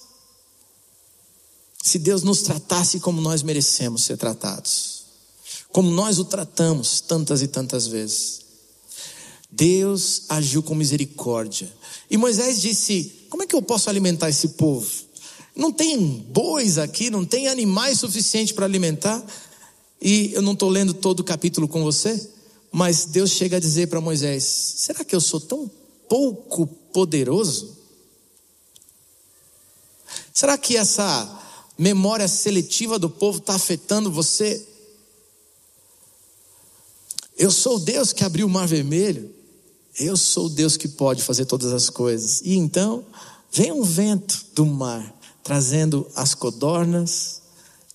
Se 1.81 1.99
Deus 1.99 2.23
nos 2.23 2.41
tratasse 2.41 2.99
como 2.99 3.21
nós 3.21 3.43
merecemos 3.43 4.03
ser 4.03 4.17
tratados, 4.17 5.03
como 5.71 5.91
nós 5.91 6.17
o 6.17 6.25
tratamos 6.25 7.01
tantas 7.01 7.41
e 7.41 7.47
tantas 7.47 7.85
vezes. 7.85 8.41
Deus 9.51 10.23
agiu 10.27 10.63
com 10.63 10.73
misericórdia. 10.73 11.71
E 12.09 12.17
Moisés 12.17 12.61
disse: 12.61 13.27
Como 13.29 13.43
é 13.43 13.47
que 13.47 13.55
eu 13.55 13.61
posso 13.61 13.89
alimentar 13.89 14.29
esse 14.29 14.49
povo? 14.49 15.04
Não 15.55 15.71
tem 15.71 15.97
bois 16.29 16.77
aqui, 16.77 17.09
não 17.09 17.25
tem 17.25 17.47
animais 17.47 17.99
suficientes 17.99 18.53
para 18.53 18.65
alimentar. 18.65 19.23
E 20.01 20.31
eu 20.33 20.41
não 20.41 20.53
estou 20.53 20.69
lendo 20.69 20.93
todo 20.93 21.21
o 21.21 21.23
capítulo 21.23 21.67
com 21.67 21.81
você, 21.83 22.29
mas 22.71 23.05
Deus 23.05 23.31
chega 23.31 23.57
a 23.57 23.59
dizer 23.59 23.87
para 23.87 24.01
Moisés: 24.01 24.43
será 24.43 25.03
que 25.05 25.15
eu 25.15 25.21
sou 25.21 25.39
tão 25.39 25.71
pouco 26.09 26.67
poderoso? 26.67 27.77
Será 30.33 30.57
que 30.57 30.75
essa 30.75 31.41
memória 31.77 32.27
seletiva 32.27 32.99
do 32.99 33.09
povo 33.09 33.37
está 33.37 33.55
afetando 33.55 34.11
você? 34.11 34.67
Eu 37.37 37.49
sou 37.51 37.77
o 37.77 37.79
Deus 37.79 38.11
que 38.11 38.23
abriu 38.23 38.47
o 38.47 38.49
mar 38.49 38.67
vermelho. 38.67 39.33
Eu 39.97 40.17
sou 40.17 40.47
o 40.47 40.49
Deus 40.49 40.75
que 40.75 40.89
pode 40.89 41.23
fazer 41.23 41.45
todas 41.45 41.71
as 41.71 41.89
coisas. 41.89 42.41
E 42.41 42.55
então, 42.55 43.05
vem 43.51 43.71
um 43.71 43.83
vento 43.83 44.45
do 44.53 44.65
mar, 44.65 45.14
trazendo 45.45 46.09
as 46.15 46.33
codornas, 46.33 47.43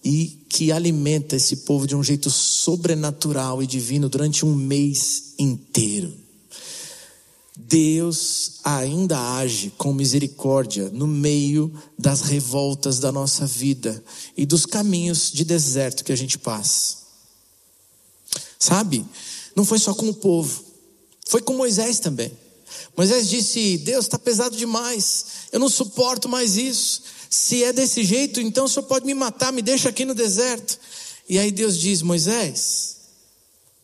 e 0.05 0.39
que 0.49 0.71
alimenta 0.73 1.35
esse 1.35 1.57
povo 1.57 1.85
de 1.85 1.97
um 1.97 2.03
jeito 2.03 2.31
sobrenatural 2.31 3.61
e 3.61 3.67
divino 3.67 4.09
durante 4.09 4.47
um 4.47 4.55
mês 4.55 5.35
inteiro. 5.37 6.15
Deus 7.57 8.61
ainda 8.65 9.37
age 9.37 9.73
com 9.77 9.93
misericórdia 9.93 10.89
no 10.91 11.09
meio 11.09 11.73
das 11.99 12.23
revoltas 12.23 13.01
da 13.01 13.11
nossa 13.11 13.47
vida 13.47 14.03
e 14.37 14.47
dos 14.47 14.65
caminhos 14.65 15.31
de 15.31 15.45
deserto 15.45 16.05
que 16.05 16.13
a 16.13 16.17
gente 16.17 16.39
passa. 16.39 16.99
Sabe? 18.59 19.05
Não 19.55 19.65
foi 19.65 19.81
só 19.81 19.93
com 19.93 20.09
o 20.09 20.15
povo, 20.15 20.65
foi 21.27 21.43
com 21.43 21.55
Moisés 21.55 21.99
também. 21.99 22.33
Moisés 22.97 23.29
disse: 23.29 23.77
Deus 23.79 24.07
está 24.07 24.19
pesado 24.19 24.57
demais, 24.57 25.27
eu 25.53 25.59
não 25.59 25.69
suporto 25.69 26.29
mais 26.29 26.57
isso. 26.57 27.03
Se 27.31 27.63
é 27.63 27.73
desse 27.73 28.03
jeito, 28.03 28.41
então 28.41 28.65
o 28.65 28.69
senhor 28.69 28.87
pode 28.87 29.07
me 29.07 29.15
matar, 29.15 29.53
me 29.53 29.63
deixa 29.63 29.89
aqui 29.89 30.05
no 30.05 30.17
deserto. 30.17 30.77
E 31.29 31.39
aí 31.39 31.53
Deus 31.53 31.79
diz: 31.79 32.03
Moisés, 32.03 32.97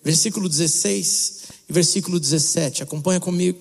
versículo 0.02 0.48
16 0.48 1.32
e 1.68 1.72
versículo 1.72 2.18
17, 2.18 2.82
acompanha 2.82 3.20
comigo. 3.20 3.56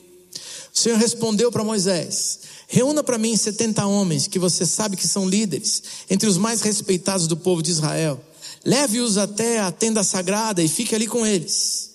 O 0.73 0.77
Senhor 0.77 0.97
respondeu 0.97 1.51
para 1.51 1.63
Moisés: 1.63 2.39
Reúna 2.67 3.03
para 3.03 3.19
mim 3.19 3.37
setenta 3.37 3.85
homens 3.85 4.27
que 4.27 4.39
você 4.39 4.65
sabe 4.65 4.97
que 4.97 5.07
são 5.07 5.29
líderes, 5.29 5.83
entre 6.09 6.27
os 6.27 6.37
mais 6.37 6.61
respeitados 6.61 7.27
do 7.27 7.37
povo 7.37 7.61
de 7.61 7.69
Israel. 7.69 8.19
Leve-os 8.65 9.19
até 9.19 9.59
a 9.59 9.71
tenda 9.71 10.03
sagrada 10.03 10.63
e 10.63 10.67
fique 10.67 10.95
ali 10.95 11.05
com 11.05 11.23
eles. 11.23 11.91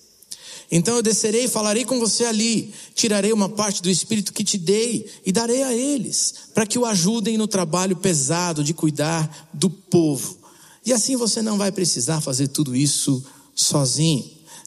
Então 0.70 0.96
eu 0.96 1.02
descerei 1.02 1.44
e 1.44 1.48
falarei 1.48 1.84
com 1.84 1.98
você 1.98 2.24
ali. 2.24 2.72
Tirarei 2.94 3.32
uma 3.32 3.48
parte 3.48 3.82
do 3.82 3.90
espírito 3.90 4.32
que 4.32 4.44
te 4.44 4.56
dei 4.56 5.10
e 5.26 5.32
darei 5.32 5.62
a 5.62 5.74
eles, 5.74 6.34
para 6.54 6.66
que 6.66 6.78
o 6.78 6.86
ajudem 6.86 7.36
no 7.36 7.48
trabalho 7.48 7.96
pesado 7.96 8.62
de 8.62 8.72
cuidar 8.72 9.50
do 9.52 9.68
povo. 9.68 10.38
E 10.86 10.92
assim 10.92 11.16
você 11.16 11.42
não 11.42 11.58
vai 11.58 11.72
precisar 11.72 12.20
fazer 12.20 12.48
tudo 12.48 12.76
isso 12.76 13.24
sozinho. 13.54 14.24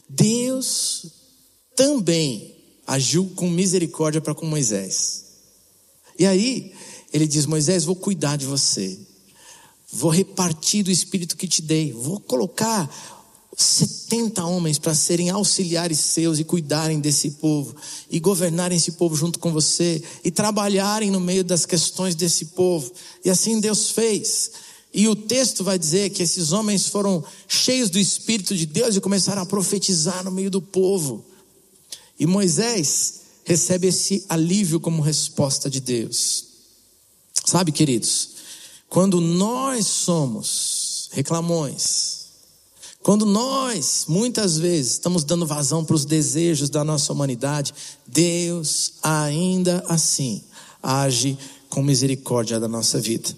Deus 0.08 1.06
também 1.74 2.54
agiu 2.86 3.32
com 3.34 3.48
misericórdia 3.48 4.20
para 4.20 4.34
com 4.34 4.46
Moisés. 4.46 5.24
E 6.18 6.26
aí, 6.26 6.72
ele 7.12 7.26
diz: 7.26 7.46
Moisés, 7.46 7.84
vou 7.84 7.96
cuidar 7.96 8.36
de 8.36 8.46
você, 8.46 8.98
vou 9.90 10.10
repartir 10.10 10.84
do 10.84 10.90
espírito 10.90 11.36
que 11.36 11.48
te 11.48 11.62
dei, 11.62 11.92
vou 11.92 12.20
colocar 12.20 13.13
70 13.56 14.44
homens 14.44 14.78
para 14.78 14.94
serem 14.94 15.30
auxiliares 15.30 15.98
seus 15.98 16.38
e 16.38 16.44
cuidarem 16.44 17.00
desse 17.00 17.32
povo, 17.32 17.74
e 18.10 18.18
governarem 18.18 18.76
esse 18.76 18.92
povo 18.92 19.14
junto 19.14 19.38
com 19.38 19.52
você, 19.52 20.02
e 20.24 20.30
trabalharem 20.30 21.10
no 21.10 21.20
meio 21.20 21.44
das 21.44 21.64
questões 21.64 22.14
desse 22.14 22.46
povo. 22.46 22.90
E 23.24 23.30
assim 23.30 23.60
Deus 23.60 23.90
fez. 23.90 24.50
E 24.92 25.08
o 25.08 25.16
texto 25.16 25.64
vai 25.64 25.78
dizer 25.78 26.10
que 26.10 26.22
esses 26.22 26.52
homens 26.52 26.86
foram 26.86 27.22
cheios 27.48 27.90
do 27.90 27.98
Espírito 27.98 28.56
de 28.56 28.66
Deus 28.66 28.94
e 28.94 29.00
começaram 29.00 29.42
a 29.42 29.46
profetizar 29.46 30.24
no 30.24 30.30
meio 30.30 30.50
do 30.50 30.62
povo. 30.62 31.24
E 32.18 32.26
Moisés 32.26 33.22
recebe 33.44 33.88
esse 33.88 34.24
alívio 34.28 34.78
como 34.80 35.02
resposta 35.02 35.68
de 35.68 35.80
Deus. 35.80 36.44
Sabe, 37.44 37.72
queridos, 37.72 38.30
quando 38.88 39.20
nós 39.20 39.86
somos 39.86 41.08
reclamões, 41.12 42.23
quando 43.04 43.26
nós, 43.26 44.06
muitas 44.08 44.56
vezes, 44.56 44.92
estamos 44.92 45.24
dando 45.24 45.46
vazão 45.46 45.84
para 45.84 45.94
os 45.94 46.06
desejos 46.06 46.70
da 46.70 46.82
nossa 46.82 47.12
humanidade, 47.12 47.74
Deus 48.06 48.94
ainda 49.02 49.84
assim 49.86 50.42
age 50.82 51.36
com 51.68 51.82
misericórdia 51.82 52.58
da 52.58 52.66
nossa 52.66 52.98
vida. 52.98 53.28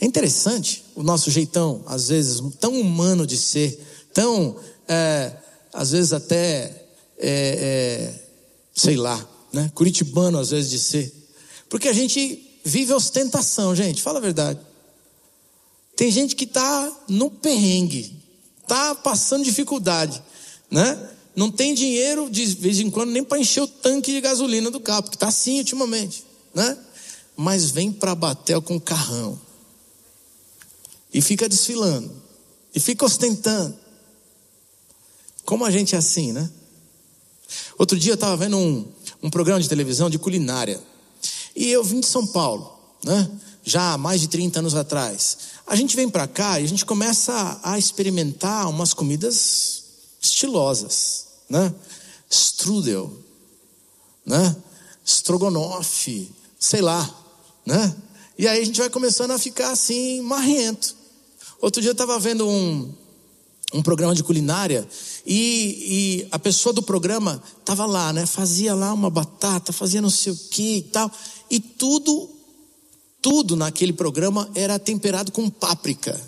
É 0.00 0.06
interessante 0.06 0.84
o 0.94 1.02
nosso 1.02 1.28
jeitão, 1.28 1.82
às 1.86 2.06
vezes, 2.06 2.40
tão 2.60 2.80
humano 2.80 3.26
de 3.26 3.36
ser, 3.36 3.84
tão, 4.14 4.54
é, 4.86 5.32
às 5.72 5.90
vezes 5.90 6.12
até 6.12 6.86
é, 7.18 8.14
é, 8.14 8.24
sei 8.72 8.94
lá, 8.94 9.28
né? 9.52 9.72
Curitibano 9.74 10.38
às 10.38 10.50
vezes 10.50 10.70
de 10.70 10.78
ser. 10.78 11.12
Porque 11.68 11.88
a 11.88 11.92
gente 11.92 12.60
vive 12.62 12.92
ostentação, 12.92 13.74
gente, 13.74 14.00
fala 14.00 14.20
a 14.20 14.22
verdade. 14.22 14.60
Tem 15.96 16.12
gente 16.12 16.36
que 16.36 16.44
está 16.44 17.04
no 17.08 17.28
perrengue, 17.28 18.21
está 18.72 18.94
passando 18.94 19.44
dificuldade, 19.44 20.22
né? 20.70 21.10
Não 21.34 21.50
tem 21.50 21.74
dinheiro 21.74 22.28
de 22.30 22.44
vez 22.46 22.78
em 22.80 22.90
quando 22.90 23.10
nem 23.10 23.24
para 23.24 23.38
encher 23.38 23.62
o 23.62 23.66
tanque 23.66 24.12
de 24.12 24.20
gasolina 24.20 24.70
do 24.70 24.80
carro, 24.80 25.02
porque 25.02 25.16
está 25.16 25.28
assim 25.28 25.58
ultimamente, 25.58 26.24
né? 26.54 26.76
mas 27.36 27.70
vem 27.70 27.90
para 27.90 28.14
Batel 28.14 28.60
com 28.60 28.78
carrão. 28.78 29.40
E 31.12 31.20
fica 31.20 31.48
desfilando. 31.48 32.10
E 32.74 32.80
fica 32.80 33.04
ostentando. 33.04 33.76
Como 35.44 35.64
a 35.64 35.70
gente 35.70 35.94
é 35.94 35.98
assim, 35.98 36.32
né? 36.32 36.50
Outro 37.78 37.98
dia 37.98 38.12
eu 38.12 38.14
estava 38.14 38.36
vendo 38.36 38.56
um, 38.56 38.86
um 39.22 39.30
programa 39.30 39.60
de 39.60 39.68
televisão 39.68 40.08
de 40.08 40.18
culinária. 40.18 40.80
E 41.54 41.68
eu 41.68 41.84
vim 41.84 42.00
de 42.00 42.06
São 42.06 42.26
Paulo, 42.26 42.78
né? 43.04 43.30
Já 43.64 43.92
há 43.92 43.98
mais 43.98 44.20
de 44.20 44.28
30 44.28 44.58
anos 44.58 44.74
atrás. 44.74 45.38
A 45.66 45.76
gente 45.76 45.94
vem 45.94 46.08
para 46.08 46.26
cá 46.26 46.60
e 46.60 46.64
a 46.64 46.68
gente 46.68 46.84
começa 46.84 47.60
a 47.62 47.78
experimentar 47.78 48.68
umas 48.68 48.92
comidas 48.92 49.82
estilosas, 50.20 51.26
né? 51.48 51.72
Strudel, 52.28 53.12
né? 54.24 54.56
Strogonoff, 55.04 56.30
sei 56.58 56.80
lá, 56.80 57.08
né? 57.66 57.94
E 58.38 58.48
aí 58.48 58.60
a 58.60 58.64
gente 58.64 58.80
vai 58.80 58.90
começando 58.90 59.32
a 59.32 59.38
ficar 59.38 59.70
assim, 59.70 60.20
marrento. 60.22 60.96
Outro 61.60 61.80
dia 61.80 61.90
eu 61.90 61.92
estava 61.92 62.18
vendo 62.18 62.48
um, 62.48 62.92
um 63.72 63.82
programa 63.82 64.14
de 64.14 64.22
culinária 64.22 64.86
e, 65.24 66.24
e 66.24 66.28
a 66.30 66.38
pessoa 66.38 66.72
do 66.72 66.82
programa 66.82 67.42
estava 67.60 67.86
lá, 67.86 68.12
né? 68.12 68.26
Fazia 68.26 68.74
lá 68.74 68.92
uma 68.92 69.10
batata, 69.10 69.72
fazia 69.72 70.02
não 70.02 70.10
sei 70.10 70.32
o 70.32 70.36
que 70.36 70.78
e 70.78 70.82
tal. 70.82 71.10
E 71.50 71.60
tudo, 71.60 72.28
tudo 73.22 73.54
naquele 73.54 73.92
programa 73.92 74.50
era 74.52 74.78
temperado 74.78 75.30
com 75.30 75.48
páprica. 75.48 76.20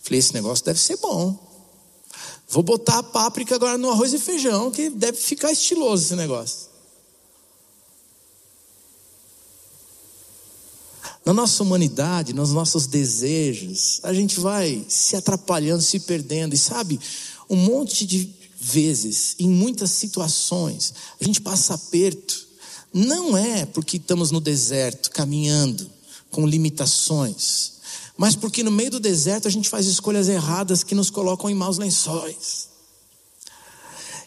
Falei, 0.00 0.20
esse 0.20 0.32
negócio 0.32 0.64
deve 0.64 0.80
ser 0.80 0.96
bom. 0.98 1.36
Vou 2.48 2.62
botar 2.62 2.98
a 2.98 3.02
páprica 3.02 3.56
agora 3.56 3.76
no 3.76 3.90
arroz 3.90 4.14
e 4.14 4.18
feijão, 4.18 4.70
que 4.70 4.88
deve 4.88 5.18
ficar 5.18 5.52
estiloso 5.52 6.04
esse 6.04 6.16
negócio. 6.16 6.68
Na 11.26 11.34
nossa 11.34 11.62
humanidade, 11.62 12.32
nos 12.32 12.52
nossos 12.52 12.86
desejos, 12.86 14.00
a 14.02 14.14
gente 14.14 14.40
vai 14.40 14.82
se 14.88 15.14
atrapalhando, 15.14 15.82
se 15.82 16.00
perdendo. 16.00 16.54
E 16.54 16.58
sabe, 16.58 16.98
um 17.50 17.56
monte 17.56 18.06
de 18.06 18.34
vezes, 18.58 19.34
em 19.38 19.48
muitas 19.48 19.90
situações, 19.90 20.94
a 21.20 21.24
gente 21.24 21.42
passa 21.42 21.74
aperto. 21.74 22.48
Não 22.94 23.36
é 23.36 23.66
porque 23.66 23.98
estamos 23.98 24.30
no 24.30 24.40
deserto, 24.40 25.10
caminhando, 25.10 25.97
com 26.30 26.46
limitações, 26.46 27.72
mas 28.16 28.34
porque 28.34 28.62
no 28.62 28.70
meio 28.70 28.90
do 28.90 29.00
deserto 29.00 29.48
a 29.48 29.50
gente 29.50 29.68
faz 29.68 29.86
escolhas 29.86 30.28
erradas 30.28 30.82
que 30.82 30.94
nos 30.94 31.10
colocam 31.10 31.48
em 31.48 31.54
maus 31.54 31.78
lençóis. 31.78 32.68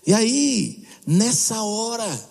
E 0.05 0.13
aí, 0.13 0.87
nessa 1.05 1.61
hora, 1.61 2.29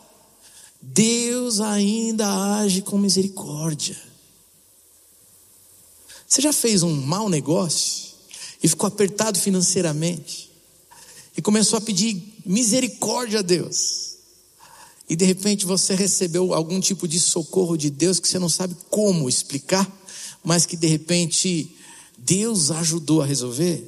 Deus 0.81 1.61
ainda 1.61 2.57
age 2.57 2.83
com 2.83 2.99
misericórdia. 2.99 3.97
Você 6.27 6.41
já 6.41 6.53
fez 6.53 6.83
um 6.83 6.95
mau 6.95 7.29
negócio 7.29 8.11
e 8.63 8.69
ficou 8.69 8.87
apertado 8.87 9.39
financeiramente 9.39 10.51
e 11.37 11.43
começou 11.43 11.77
a 11.77 11.81
pedir 11.81 12.23
misericórdia 12.45 13.41
a 13.41 13.43
Deus? 13.43 14.10
E 15.11 15.16
de 15.16 15.25
repente 15.25 15.66
você 15.66 15.92
recebeu 15.92 16.55
algum 16.55 16.79
tipo 16.79 17.09
de 17.09 17.18
socorro 17.18 17.77
de 17.77 17.90
Deus 17.90 18.20
que 18.20 18.29
você 18.29 18.38
não 18.38 18.49
sabe 18.49 18.77
como 18.88 19.29
explicar, 19.29 19.90
mas 20.44 20.64
que 20.64 20.77
de 20.77 20.87
repente 20.87 21.75
Deus 22.16 22.70
ajudou 22.70 23.20
a 23.20 23.27
resolver? 23.27 23.85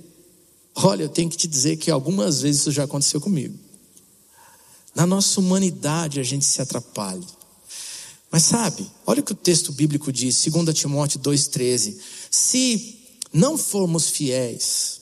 Olha, 0.74 1.04
eu 1.04 1.08
tenho 1.08 1.30
que 1.30 1.36
te 1.36 1.46
dizer 1.46 1.76
que 1.76 1.92
algumas 1.92 2.40
vezes 2.40 2.62
isso 2.62 2.72
já 2.72 2.82
aconteceu 2.82 3.20
comigo. 3.20 3.56
Na 4.96 5.06
nossa 5.06 5.38
humanidade 5.38 6.18
a 6.18 6.24
gente 6.24 6.44
se 6.44 6.60
atrapalha. 6.60 7.24
Mas 8.28 8.42
sabe, 8.42 8.90
olha 9.06 9.20
o 9.20 9.24
que 9.24 9.30
o 9.30 9.36
texto 9.36 9.72
bíblico 9.72 10.12
diz, 10.12 10.44
2 10.44 10.76
Timóteo 10.76 11.20
2,13. 11.20 11.98
Se 12.32 12.98
não 13.32 13.56
formos 13.56 14.08
fiéis, 14.08 15.00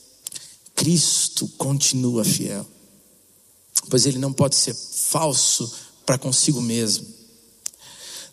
Cristo 0.75 1.47
continua 1.57 2.23
fiel, 2.23 2.63
pois 3.89 4.05
ele 4.05 4.19
não 4.19 4.31
pode 4.31 4.55
ser 4.55 4.75
falso 4.75 5.89
para 6.11 6.17
consigo 6.17 6.59
mesmo. 6.59 7.07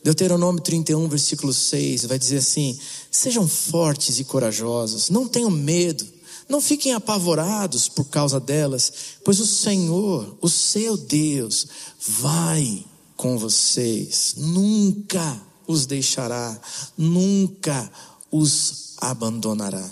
Deuteronômio 0.03 0.61
31, 0.61 1.07
versículo 1.07 1.53
6 1.53 2.07
vai 2.07 2.19
dizer 2.19 2.38
assim: 2.38 2.77
Sejam 3.09 3.47
fortes 3.47 4.19
e 4.19 4.25
corajosos, 4.25 5.11
não 5.11 5.29
tenham 5.29 5.49
medo, 5.49 6.05
não 6.49 6.61
fiquem 6.61 6.93
apavorados 6.93 7.88
por 7.88 8.07
causa 8.07 8.41
delas, 8.41 8.93
pois 9.25 9.38
o 9.38 9.47
Senhor, 9.47 10.37
o 10.41 10.49
seu 10.49 10.97
Deus, 10.97 11.69
vai 12.01 12.85
com 13.17 13.38
vocês, 13.38 14.35
nunca 14.37 15.41
os 15.64 15.87
deixará, 15.87 16.61
nunca 16.97 17.88
os 18.29 18.95
abandonará. 18.97 19.88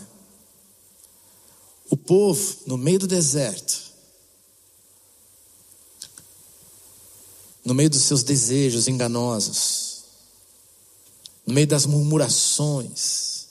O 1.89 1.97
povo, 1.97 2.57
no 2.67 2.77
meio 2.77 2.99
do 2.99 3.07
deserto, 3.07 3.86
no 7.67 7.75
meio 7.75 7.91
dos 7.91 8.03
seus 8.03 8.23
desejos 8.23 8.87
enganosos, 8.87 10.05
no 11.45 11.53
meio 11.53 11.67
das 11.67 11.85
murmurações, 11.85 13.49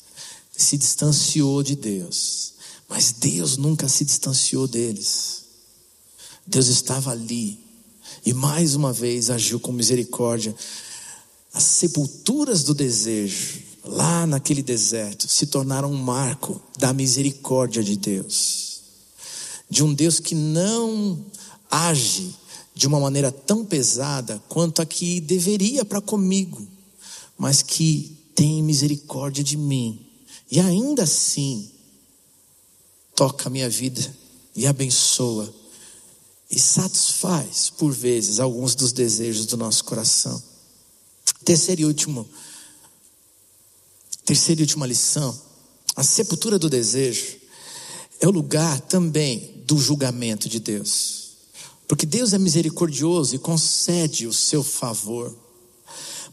se 0.55 0.77
distanciou 0.77 1.61
de 1.61 1.75
Deus, 1.75 2.53
mas 2.87 3.11
Deus 3.11 3.57
nunca 3.57 3.89
se 3.89 4.05
distanciou 4.05 4.69
deles. 4.69 5.43
Deus 6.47 6.67
estava 6.67 7.11
ali, 7.11 7.59
e 8.25 8.33
mais 8.33 8.73
uma 8.73 8.93
vez 8.93 9.29
agiu 9.29 9.59
com 9.59 9.73
misericórdia. 9.73 10.55
As 11.53 11.63
sepulturas 11.63 12.63
do 12.63 12.73
desejo, 12.73 13.61
lá 13.83 14.25
naquele 14.25 14.63
deserto, 14.63 15.27
se 15.27 15.47
tornaram 15.47 15.91
um 15.91 15.97
marco 15.97 16.61
da 16.79 16.93
misericórdia 16.93 17.83
de 17.83 17.97
Deus. 17.97 18.79
De 19.69 19.83
um 19.83 19.93
Deus 19.93 20.21
que 20.21 20.35
não 20.35 21.19
age 21.69 22.33
de 22.75 22.85
uma 22.85 22.99
maneira 22.99 23.31
tão 23.31 23.65
pesada 23.65 24.43
quanto 24.49 24.81
a 24.81 24.85
que 24.85 25.21
deveria 25.21 25.85
para 25.85 26.01
comigo, 26.01 26.67
mas 27.37 27.61
que 27.61 28.17
tem 28.35 28.61
misericórdia 28.61 29.41
de 29.43 29.55
mim. 29.55 30.05
E 30.51 30.59
ainda 30.59 31.03
assim, 31.03 31.71
toca 33.15 33.47
a 33.47 33.49
minha 33.49 33.69
vida 33.69 34.15
e 34.53 34.67
abençoa 34.67 35.51
e 36.51 36.59
satisfaz, 36.59 37.69
por 37.69 37.91
vezes, 37.91 38.39
alguns 38.39 38.75
dos 38.75 38.91
desejos 38.91 39.45
do 39.45 39.57
nosso 39.57 39.83
coração. 39.85 40.41
Terceiro 41.43 41.81
e 41.81 41.85
último, 41.85 42.27
terceira 44.25 44.61
e 44.61 44.63
última 44.63 44.85
lição: 44.85 45.37
a 45.95 46.03
sepultura 46.03 46.59
do 46.59 46.69
desejo 46.69 47.37
é 48.19 48.27
o 48.27 48.31
lugar 48.31 48.79
também 48.81 49.63
do 49.65 49.77
julgamento 49.77 50.49
de 50.49 50.59
Deus. 50.59 51.24
Porque 51.87 52.05
Deus 52.05 52.33
é 52.33 52.37
misericordioso 52.37 53.35
e 53.35 53.39
concede 53.39 54.27
o 54.27 54.33
seu 54.33 54.63
favor, 54.63 55.35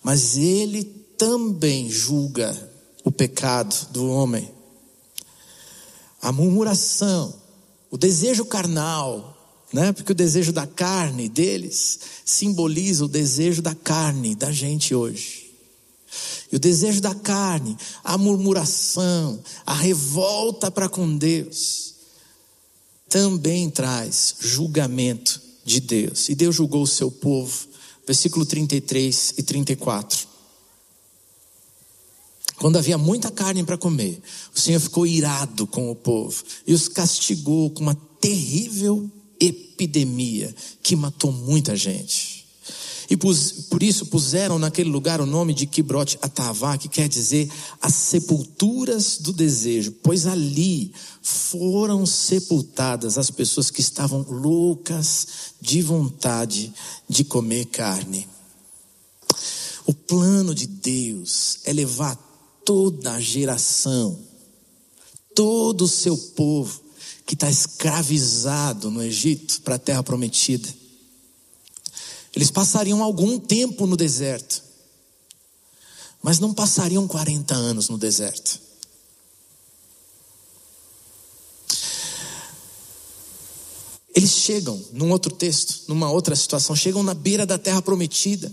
mas 0.03 0.37
Ele 0.37 0.85
também 1.17 1.91
julga 1.91 2.71
o 3.05 3.11
pecado 3.13 3.89
do 3.91 4.09
homem. 4.09 4.51
A 6.21 6.33
murmuração, 6.33 7.35
o 7.91 7.99
desejo 7.99 8.45
carnal, 8.45 9.33
né? 9.73 9.93
Porque 9.93 10.13
o 10.13 10.15
desejo 10.15 10.53
da 10.53 10.67
carne 10.67 11.29
deles 11.29 11.99
simboliza 12.25 13.05
o 13.05 13.09
desejo 13.09 13.63
da 13.63 13.75
carne 13.75 14.35
da 14.35 14.53
gente 14.53 14.95
hoje. 14.95 15.51
E 16.51 16.57
o 16.57 16.59
desejo 16.59 17.01
da 17.01 17.15
carne, 17.15 17.77
a 18.05 18.19
murmuração, 18.19 19.43
a 19.65 19.75
revolta 19.75 20.71
para 20.71 20.89
com 20.89 21.17
Deus, 21.17 21.92
também 23.13 23.69
traz 23.69 24.37
julgamento 24.41 25.39
de 25.63 25.81
Deus. 25.81 26.31
E 26.31 26.35
Deus 26.35 26.57
julgou 26.57 26.83
o 26.83 26.87
seu 26.87 27.11
povo. 27.11 27.69
Versículo 28.07 28.47
33 28.47 29.35
e 29.37 29.43
34. 29.43 30.27
Quando 32.57 32.79
havia 32.79 32.97
muita 32.97 33.31
carne 33.31 33.63
para 33.65 33.77
comer, 33.77 34.19
o 34.55 34.59
Senhor 34.59 34.81
ficou 34.81 35.07
irado 35.07 35.67
com 35.67 35.91
o 35.91 35.95
povo 35.95 36.43
e 36.67 36.73
os 36.73 36.89
castigou 36.89 37.69
com 37.71 37.83
uma 37.83 37.95
terrível 38.19 39.11
epidemia 39.39 40.55
que 40.83 40.97
matou 40.97 41.31
muita 41.31 41.77
gente. 41.77 42.32
E 43.13 43.17
por 43.17 43.83
isso 43.83 44.07
puseram 44.07 44.59
naquele 44.59 44.89
lugar 44.89 45.21
o 45.21 45.27
nome 45.27 45.53
de 45.53 45.67
Kibrot 45.67 46.19
Atavá, 46.23 46.79
que 46.79 46.89
quer 46.89 47.11
dizer 47.11 47.47
as 47.79 47.95
sepulturas 47.95 49.19
do 49.19 49.35
desejo, 49.35 49.93
pois 50.03 50.27
ali 50.27 50.95
foram 51.21 52.07
sepultadas 52.07 53.19
as 53.19 53.31
pessoas 53.31 53.71
que 53.71 53.83
estavam 53.83 54.23
loucas 54.23 55.27
de 55.61 55.83
vontade 55.83 56.73
de 57.07 57.23
comer 57.23 57.67
carne. 57.67 58.27
O 59.85 59.93
plano 59.93 60.55
de 60.55 60.67
Deus 60.67 61.59
é 61.67 61.73
levar 61.75 62.17
toda 62.65 63.13
a 63.13 63.21
geração, 63.21 64.19
todo 65.35 65.85
o 65.85 65.89
seu 65.89 66.17
povo, 66.17 66.81
que 67.27 67.35
está 67.35 67.51
escravizado 67.51 68.91
no 68.91 69.03
Egito 69.03 69.61
para 69.61 69.75
a 69.75 69.79
terra 69.79 70.03
prometida. 70.03 70.81
Eles 72.35 72.51
passariam 72.51 73.03
algum 73.03 73.39
tempo 73.39 73.87
no 73.87 73.97
deserto, 73.97 74.63
mas 76.23 76.39
não 76.39 76.55
passariam 76.55 77.07
40 77.07 77.55
anos 77.55 77.89
no 77.89 77.99
deserto. 77.99 78.61
Eles 84.15 84.31
chegam, 84.31 84.83
num 84.93 85.11
outro 85.11 85.33
texto, 85.33 85.85
numa 85.89 86.11
outra 86.11 86.37
situação, 86.37 86.77
chegam 86.77 87.03
na 87.03 87.15
beira 87.15 87.47
da 87.47 87.59
terra 87.59 87.81
prometida. 87.81 88.53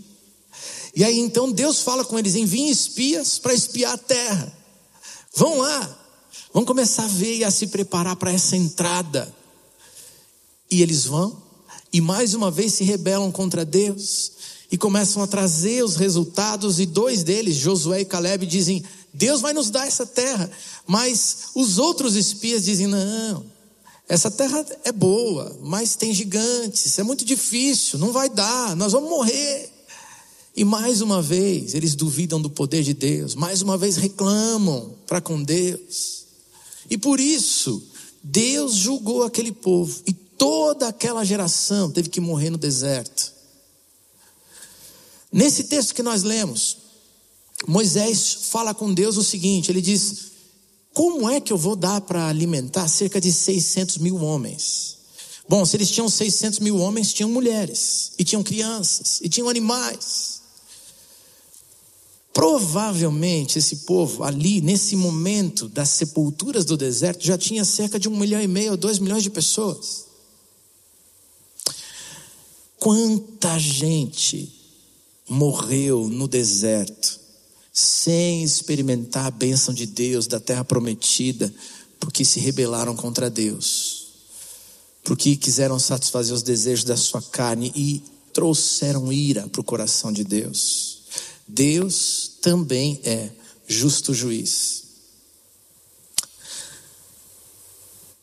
E 0.96 1.04
aí 1.04 1.20
então 1.20 1.52
Deus 1.52 1.82
fala 1.82 2.04
com 2.06 2.18
eles: 2.18 2.36
enviem 2.36 2.70
espias 2.70 3.38
para 3.38 3.54
espiar 3.54 3.94
a 3.94 3.98
terra. 3.98 4.58
Vão 5.36 5.60
lá, 5.60 6.00
vão 6.54 6.66
começar 6.66 7.04
a 7.04 7.08
ver 7.08 7.38
e 7.38 7.44
a 7.44 7.52
se 7.52 7.68
preparar 7.68 8.16
para 8.16 8.32
essa 8.32 8.56
entrada. 8.56 9.34
E 10.72 10.82
eles 10.82 11.06
vão, 11.06 11.42
e 11.92 12.02
mais 12.02 12.34
uma 12.34 12.52
vez 12.52 12.74
se 12.74 12.84
rebelam 12.84 13.32
contra 13.32 13.66
Deus, 13.66 14.32
e 14.72 14.78
começam 14.78 15.24
a 15.24 15.28
trazer 15.28 15.84
os 15.84 15.96
resultados, 15.96 16.80
e 16.80 16.86
dois 16.86 17.24
deles, 17.24 17.56
Josué 17.56 18.02
e 18.02 18.06
Caleb, 18.06 18.46
dizem: 18.46 18.84
Deus 19.14 19.42
vai 19.42 19.54
nos 19.54 19.70
dar 19.70 19.88
essa 19.88 20.06
terra. 20.06 20.50
Mas 20.86 21.48
os 21.56 21.78
outros 21.78 22.16
espias 22.16 22.66
dizem: 22.66 22.88
não, 22.88 23.46
essa 24.08 24.30
terra 24.30 24.66
é 24.84 24.92
boa, 24.92 25.58
mas 25.62 25.96
tem 25.96 26.14
gigantes, 26.14 26.98
é 27.00 27.04
muito 27.04 27.26
difícil, 27.26 28.00
não 28.00 28.12
vai 28.12 28.30
dar, 28.30 28.76
nós 28.76 28.92
vamos 28.92 29.10
morrer. 29.10 29.72
E 30.56 30.64
mais 30.64 31.02
uma 31.02 31.22
vez 31.22 31.74
eles 31.74 31.96
duvidam 31.96 32.42
do 32.42 32.50
poder 32.50 32.84
de 32.84 32.94
Deus, 32.94 33.36
mais 33.36 33.62
uma 33.62 33.78
vez 33.78 33.98
reclamam 33.98 34.94
para 35.08 35.22
com 35.22 35.42
Deus. 35.42 36.26
E 36.90 36.98
por 36.98 37.20
isso, 37.20 37.84
Deus 38.24 38.76
julgou 38.76 39.24
aquele 39.24 39.52
povo 39.52 40.02
e 40.08 40.14
toda 40.40 40.88
aquela 40.88 41.24
geração 41.24 41.92
teve 41.92 42.10
que 42.10 42.20
morrer 42.20 42.50
no 42.50 42.58
deserto. 42.58 43.32
Nesse 45.32 45.66
texto 45.66 45.94
que 45.94 46.02
nós 46.02 46.24
lemos, 46.24 46.78
Moisés 47.68 48.34
fala 48.50 48.74
com 48.74 48.92
Deus 48.92 49.18
o 49.18 49.24
seguinte: 49.24 49.70
ele 49.70 49.82
diz: 49.82 50.30
como 50.94 51.30
é 51.30 51.40
que 51.40 51.54
eu 51.54 51.58
vou 51.58 51.76
dar 51.76 52.02
para 52.02 52.28
alimentar 52.28 52.88
cerca 52.88 53.22
de 53.22 53.32
600 53.32 54.00
mil 54.00 54.16
homens? 54.24 54.98
Bom, 55.48 55.66
se 55.66 55.76
eles 55.76 55.92
tinham 55.92 56.10
600 56.10 56.60
mil 56.60 56.78
homens, 56.78 57.12
tinham 57.12 57.30
mulheres, 57.30 58.14
e 58.18 58.24
tinham 58.24 58.44
crianças, 58.44 59.20
e 59.22 59.28
tinham 59.28 59.50
animais. 59.50 60.42
Provavelmente 62.32 63.58
esse 63.58 63.78
povo 63.78 64.24
ali, 64.24 64.62
nesse 64.62 64.96
momento 64.96 65.68
das 65.68 65.90
sepulturas 65.90 66.66
do 66.66 66.78
deserto, 66.78 67.26
já 67.26 67.38
tinha 67.38 67.66
cerca 67.66 68.00
de 68.00 68.08
um 68.08 68.16
milhão 68.16 68.42
e 68.42 68.48
meio 68.48 68.72
ou 68.72 68.78
dois 68.78 69.00
milhões 69.00 69.24
de 69.24 69.30
pessoas. 69.30 70.09
Quanta 72.80 73.60
gente 73.60 74.52
morreu 75.28 76.08
no 76.08 76.28
deserto 76.28 77.20
sem 77.72 78.44
experimentar 78.44 79.26
a 79.26 79.32
bênção 79.32 79.74
de 79.74 79.86
Deus, 79.86 80.28
da 80.28 80.40
terra 80.40 80.66
prometida, 80.66 81.54
porque 82.00 82.26
se 82.26 82.40
rebelaram 82.40 82.96
contra 82.96 83.30
Deus, 83.30 84.08
porque 85.04 85.36
quiseram 85.36 85.78
satisfazer 85.80 86.34
os 86.34 86.44
desejos 86.44 86.84
da 86.84 86.98
sua 86.98 87.22
carne 87.22 87.72
e 87.76 88.02
trouxeram 88.34 89.12
ira 89.12 89.48
para 89.48 89.62
o 89.62 89.64
coração 89.64 90.12
de 90.12 90.24
Deus. 90.24 91.04
Deus 91.48 92.32
também 92.42 93.00
é 93.04 93.30
justo 93.68 94.14
juiz. 94.14 94.84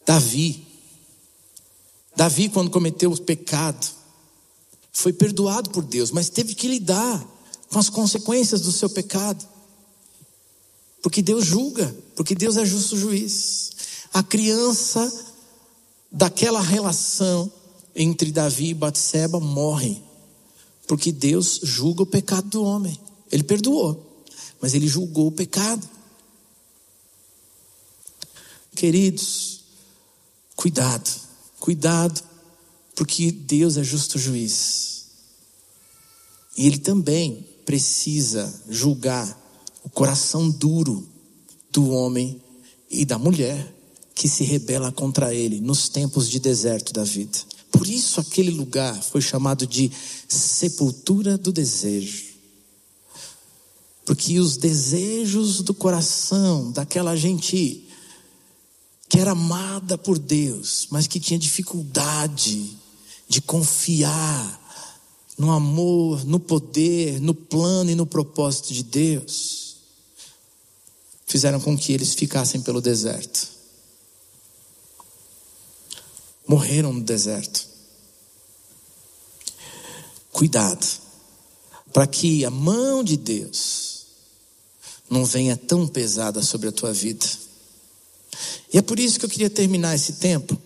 Davi, 0.05 0.67
Davi, 2.15 2.49
quando 2.49 2.71
cometeu 2.71 3.11
o 3.11 3.21
pecado, 3.21 3.96
foi 4.97 5.13
perdoado 5.13 5.69
por 5.69 5.85
Deus, 5.85 6.11
mas 6.11 6.31
teve 6.31 6.55
que 6.55 6.67
lidar 6.67 7.23
com 7.69 7.79
as 7.79 7.91
consequências 7.91 8.63
do 8.63 8.73
seu 8.73 8.89
pecado. 8.89 9.47
Porque 11.03 11.21
Deus 11.21 11.45
julga, 11.45 11.95
porque 12.17 12.35
Deus 12.35 12.57
é 12.57 12.65
justo 12.65 12.97
juiz. 12.97 13.73
A 14.11 14.23
criança 14.23 15.13
daquela 16.11 16.63
relação 16.63 17.53
entre 17.95 18.33
Davi 18.33 18.71
e 18.71 18.75
Batseba 18.75 19.39
morre, 19.39 20.03
porque 20.89 21.13
Deus 21.13 21.61
julga 21.63 22.03
o 22.03 22.07
pecado 22.07 22.49
do 22.49 22.65
homem. 22.65 22.99
Ele 23.31 23.43
perdoou, 23.43 24.25
mas 24.63 24.73
ele 24.73 24.89
julgou 24.89 25.27
o 25.27 25.33
pecado. 25.33 25.87
Queridos, 28.75 29.61
cuidado, 30.57 31.11
cuidado, 31.61 32.36
porque 32.97 33.31
Deus 33.31 33.77
é 33.77 33.85
justo 33.85 34.19
juiz. 34.19 35.05
E 36.57 36.67
ele 36.67 36.79
também 36.79 37.47
precisa 37.67 38.53
julgar 38.69 39.39
o 39.85 39.91
coração 39.91 40.51
duro 40.51 41.07
do 41.71 41.91
homem 41.91 42.41
e 42.91 43.05
da 43.05 43.19
mulher 43.19 43.75
que 44.15 44.29
se 44.29 44.43
rebela 44.43 44.91
contra 44.91 45.35
ele 45.35 45.61
nos 45.61 45.91
tempos 45.91 46.29
de 46.31 46.41
deserto 46.41 46.93
da 46.95 47.05
vida. 47.05 47.39
Por 47.71 47.87
isso 47.87 48.19
aquele 48.19 48.51
lugar 48.51 49.03
foi 49.03 49.21
chamado 49.21 49.67
de 49.67 49.93
sepultura 50.27 51.37
do 51.37 51.53
desejo. 51.53 52.25
Porque 54.07 54.39
os 54.39 54.57
desejos 54.57 55.61
do 55.61 55.75
coração 55.75 56.73
daquela 56.73 57.15
gente 57.15 57.87
que 59.09 59.19
era 59.19 59.33
amada 59.33 59.99
por 59.99 60.19
Deus, 60.19 60.87
mas 60.91 61.07
que 61.07 61.21
tinha 61.21 61.39
dificuldade 61.39 62.86
de 63.29 63.41
confiar 63.41 64.63
no 65.37 65.51
amor, 65.51 66.25
no 66.25 66.41
poder, 66.41 67.21
no 67.21 67.35
plano 67.35 67.91
e 67.91 67.95
no 67.95 68.07
propósito 68.07 68.73
de 68.73 68.83
Deus, 68.83 69.77
fizeram 71.27 71.61
com 71.61 71.77
que 71.77 71.93
eles 71.93 72.15
ficassem 72.15 72.63
pelo 72.63 72.81
deserto. 72.81 73.49
Morreram 76.47 76.93
no 76.93 77.03
deserto. 77.03 77.67
Cuidado, 80.31 80.87
para 81.93 82.07
que 82.07 82.45
a 82.45 82.51
mão 82.51 83.03
de 83.03 83.17
Deus 83.17 84.07
não 85.11 85.25
venha 85.25 85.57
tão 85.57 85.87
pesada 85.87 86.43
sobre 86.43 86.69
a 86.69 86.73
tua 86.73 86.93
vida. 86.93 87.27
E 88.73 88.79
é 88.79 88.83
por 88.83 88.99
isso 88.99 89.19
que 89.19 89.25
eu 89.25 89.31
queria 89.31 89.51
terminar 89.51 89.95
esse 89.95 90.15
tempo 90.15 90.61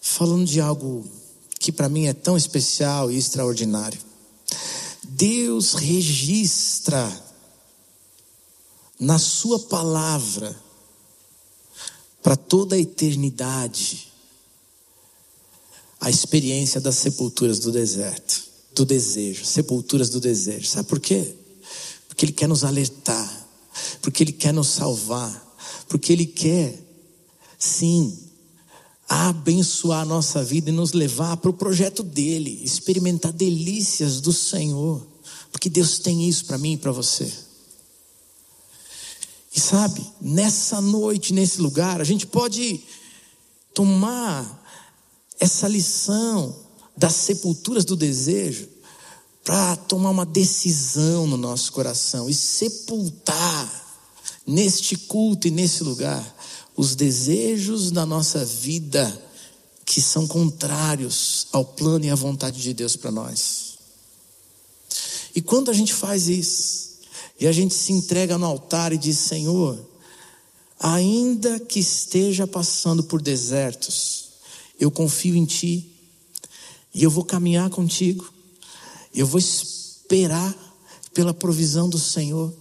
falando 0.00 0.46
de 0.46 0.60
algo 0.60 1.04
que 1.64 1.72
para 1.72 1.88
mim 1.88 2.08
é 2.08 2.12
tão 2.12 2.36
especial 2.36 3.10
e 3.10 3.16
extraordinário. 3.16 3.98
Deus 5.02 5.72
registra 5.72 7.10
na 9.00 9.18
Sua 9.18 9.58
palavra 9.58 10.54
para 12.22 12.36
toda 12.36 12.76
a 12.76 12.78
eternidade 12.78 14.12
a 15.98 16.10
experiência 16.10 16.82
das 16.82 16.96
sepulturas 16.96 17.58
do 17.60 17.72
deserto, 17.72 18.44
do 18.74 18.84
desejo, 18.84 19.46
sepulturas 19.46 20.10
do 20.10 20.20
desejo. 20.20 20.66
Sabe 20.66 20.86
por 20.86 21.00
quê? 21.00 21.34
Porque 22.06 22.26
Ele 22.26 22.32
quer 22.32 22.46
nos 22.46 22.62
alertar, 22.62 23.48
porque 24.02 24.22
Ele 24.22 24.32
quer 24.32 24.52
nos 24.52 24.68
salvar, 24.68 25.56
porque 25.88 26.12
Ele 26.12 26.26
quer, 26.26 26.78
sim, 27.58 28.23
a 29.08 29.28
abençoar 29.28 30.00
a 30.00 30.04
nossa 30.04 30.42
vida 30.42 30.70
e 30.70 30.72
nos 30.72 30.92
levar 30.92 31.36
para 31.36 31.50
o 31.50 31.54
projeto 31.54 32.02
dele, 32.02 32.60
experimentar 32.64 33.32
delícias 33.32 34.20
do 34.20 34.32
Senhor, 34.32 35.06
porque 35.52 35.68
Deus 35.68 35.98
tem 35.98 36.28
isso 36.28 36.46
para 36.46 36.58
mim 36.58 36.72
e 36.72 36.78
para 36.78 36.92
você. 36.92 37.30
E 39.54 39.60
sabe, 39.60 40.04
nessa 40.20 40.80
noite, 40.80 41.32
nesse 41.32 41.60
lugar, 41.60 42.00
a 42.00 42.04
gente 42.04 42.26
pode 42.26 42.82
tomar 43.72 44.62
essa 45.38 45.68
lição 45.68 46.56
das 46.96 47.14
sepulturas 47.14 47.84
do 47.84 47.96
desejo 47.96 48.68
para 49.44 49.76
tomar 49.76 50.10
uma 50.10 50.24
decisão 50.24 51.26
no 51.26 51.36
nosso 51.36 51.70
coração 51.72 52.28
e 52.30 52.34
sepultar 52.34 53.84
neste 54.46 54.96
culto 54.96 55.46
e 55.46 55.50
nesse 55.50 55.84
lugar 55.84 56.33
os 56.76 56.94
desejos 56.94 57.90
da 57.90 58.04
nossa 58.04 58.44
vida 58.44 59.22
que 59.84 60.00
são 60.00 60.26
contrários 60.26 61.46
ao 61.52 61.64
plano 61.64 62.04
e 62.04 62.10
à 62.10 62.14
vontade 62.14 62.60
de 62.60 62.72
Deus 62.72 62.96
para 62.96 63.10
nós. 63.10 63.74
E 65.34 65.42
quando 65.42 65.70
a 65.70 65.74
gente 65.74 65.92
faz 65.92 66.28
isso, 66.28 66.84
e 67.38 67.46
a 67.46 67.52
gente 67.52 67.74
se 67.74 67.92
entrega 67.92 68.38
no 68.38 68.46
altar 68.46 68.92
e 68.92 68.98
diz: 68.98 69.18
Senhor, 69.18 69.78
ainda 70.78 71.58
que 71.60 71.80
esteja 71.80 72.46
passando 72.46 73.04
por 73.04 73.20
desertos, 73.20 74.28
eu 74.78 74.90
confio 74.90 75.36
em 75.36 75.44
Ti, 75.44 75.90
e 76.94 77.02
eu 77.02 77.10
vou 77.10 77.24
caminhar 77.24 77.68
contigo, 77.70 78.32
eu 79.14 79.26
vou 79.26 79.40
esperar 79.40 80.54
pela 81.12 81.34
provisão 81.34 81.88
do 81.88 81.98
Senhor. 81.98 82.52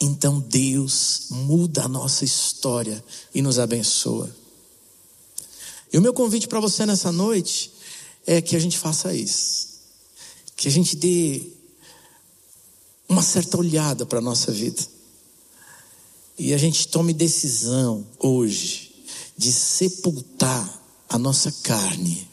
Então 0.00 0.40
Deus 0.40 1.26
muda 1.30 1.84
a 1.84 1.88
nossa 1.88 2.24
história 2.24 3.02
e 3.34 3.42
nos 3.42 3.58
abençoa. 3.58 4.34
E 5.92 5.98
o 5.98 6.02
meu 6.02 6.12
convite 6.12 6.46
para 6.46 6.60
você 6.60 6.86
nessa 6.86 7.10
noite 7.10 7.72
é 8.26 8.40
que 8.40 8.54
a 8.54 8.58
gente 8.58 8.78
faça 8.78 9.14
isso. 9.14 9.68
Que 10.54 10.68
a 10.68 10.70
gente 10.70 10.96
dê 10.96 11.42
uma 13.08 13.22
certa 13.22 13.56
olhada 13.56 14.04
para 14.04 14.18
a 14.18 14.22
nossa 14.22 14.52
vida. 14.52 14.82
E 16.38 16.52
a 16.54 16.58
gente 16.58 16.88
tome 16.88 17.12
decisão 17.12 18.06
hoje 18.18 19.04
de 19.36 19.52
sepultar 19.52 20.82
a 21.08 21.18
nossa 21.18 21.50
carne, 21.62 22.28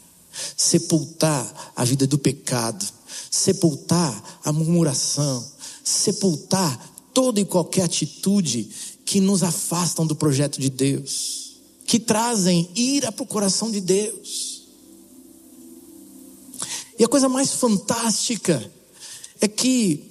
sepultar 0.58 1.72
a 1.76 1.84
vida 1.86 2.06
do 2.06 2.20
pecado, 2.20 2.86
sepultar 3.32 4.40
a 4.44 4.52
murmuração, 4.52 5.44
sepultar 5.84 6.95
toda 7.16 7.40
e 7.40 7.46
qualquer 7.46 7.86
atitude 7.86 8.70
que 9.06 9.22
nos 9.22 9.42
afastam 9.42 10.06
do 10.06 10.16
projeto 10.16 10.60
de 10.60 10.70
Deus, 10.70 11.56
que 11.88 11.98
trazem 11.98 12.70
ira 12.76 13.12
para 13.12 13.24
o 13.24 13.28
coração 13.28 13.72
de 13.72 13.80
Deus. 13.80 14.64
E 17.00 17.04
a 17.04 17.08
coisa 17.08 17.30
mais 17.30 17.54
fantástica 17.54 18.72
é 19.40 19.48
que 19.48 20.04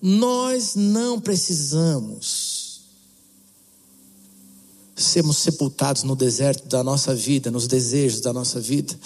nós 0.00 0.74
não 0.74 1.20
precisamos 1.20 2.80
sermos 4.96 5.36
sepultados 5.38 6.02
no 6.02 6.16
deserto 6.16 6.66
da 6.66 6.82
nossa 6.82 7.14
vida, 7.14 7.50
nos 7.50 7.66
desejos 7.66 8.20
da 8.20 8.32
nossa 8.32 8.60
vida, 8.60 8.98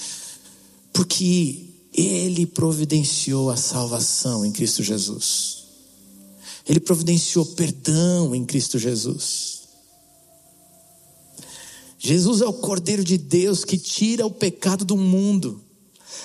porque 0.93 1.67
Ele 1.93 2.47
providenciou 2.47 3.51
a 3.51 3.57
salvação 3.57 4.45
em 4.45 4.53
Cristo 4.53 4.83
Jesus. 4.83 5.62
Ele 6.69 6.81
providenciou 6.81 7.45
perdão 7.47 8.35
em 8.35 8.45
Cristo 8.45 8.79
Jesus. 8.79 9.63
Jesus 11.99 12.41
é 12.41 12.47
o 12.47 12.53
Cordeiro 12.53 13.05
de 13.05 13.17
Deus 13.17 13.65
que 13.65 13.79
tira 13.79 14.27
o 14.27 14.31
pecado 14.31 14.85
do 14.85 14.97
mundo. 14.97 15.63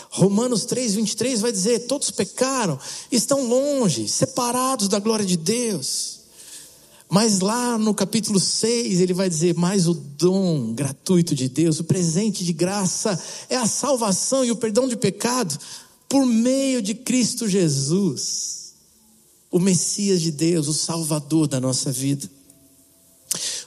Romanos 0.09 0.65
3, 0.65 0.95
23 0.95 1.41
vai 1.41 1.51
dizer: 1.51 1.87
todos 1.87 2.09
pecaram, 2.09 2.79
estão 3.11 3.47
longe, 3.47 4.07
separados 4.07 4.87
da 4.87 4.99
glória 4.99 5.25
de 5.25 5.37
Deus. 5.37 6.17
Mas 7.09 7.39
lá 7.39 7.77
no 7.77 7.93
capítulo 7.93 8.39
6 8.39 8.99
ele 8.99 9.13
vai 9.13 9.29
dizer: 9.29 9.55
Mas 9.55 9.87
o 9.87 9.93
dom 9.93 10.73
gratuito 10.73 11.33
de 11.33 11.47
Deus, 11.47 11.79
o 11.79 11.83
presente 11.83 12.43
de 12.43 12.53
graça, 12.53 13.21
é 13.49 13.55
a 13.55 13.67
salvação 13.67 14.43
e 14.43 14.51
o 14.51 14.55
perdão 14.55 14.87
de 14.87 14.97
pecado 14.97 15.57
por 16.09 16.25
meio 16.25 16.81
de 16.81 16.95
Cristo 16.95 17.47
Jesus, 17.47 18.66
o 19.57 19.61
Messias 19.61 20.21
de 20.21 20.31
Deus, 20.31 20.67
o 20.67 20.73
Salvador 20.73 21.47
da 21.47 21.59
nossa 21.59 21.91
vida. 21.91 22.29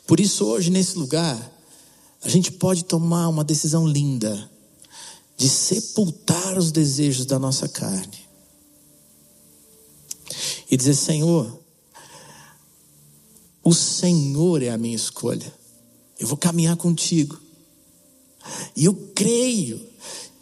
Por 0.07 0.21
isso, 0.21 0.45
hoje, 0.45 0.71
nesse 0.71 0.97
lugar, 0.97 1.53
a 2.23 2.29
gente 2.29 2.53
pode 2.53 2.85
tomar 2.85 3.29
uma 3.29 3.45
decisão 3.45 3.87
linda 3.87 4.51
de 5.37 5.49
sepultar 5.49 6.57
os 6.59 6.71
desejos 6.71 7.27
da 7.27 7.39
nossa 7.39 7.69
carne. 7.69 8.19
E 10.71 10.77
dizer: 10.77 10.95
Senhor, 10.95 11.61
o 13.63 13.75
Senhor 13.75 14.63
é 14.63 14.69
a 14.69 14.79
minha 14.79 14.97
escolha, 14.97 15.53
eu 16.19 16.27
vou 16.27 16.37
caminhar 16.37 16.77
contigo, 16.77 17.41
e 18.77 18.85
eu 18.85 18.95
creio 19.15 19.85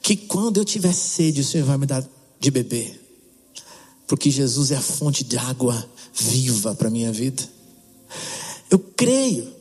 que 0.03 0.15
quando 0.17 0.59
eu 0.59 0.65
tiver 0.65 0.93
sede, 0.93 1.41
o 1.41 1.45
Senhor 1.45 1.65
vai 1.65 1.79
me 1.79 1.87
dar 1.87 2.07
de 2.39 2.51
beber, 2.51 3.08
porque 4.09 4.31
Jesus 4.31 4.73
é 4.73 4.77
a 4.77 4.81
fonte 4.81 5.23
de 5.23 5.37
água 5.37 5.89
viva 6.15 6.75
para 6.75 6.89
a 6.89 6.91
minha 6.91 7.13
vida. 7.13 7.43
Eu 8.71 8.79
creio 8.79 9.53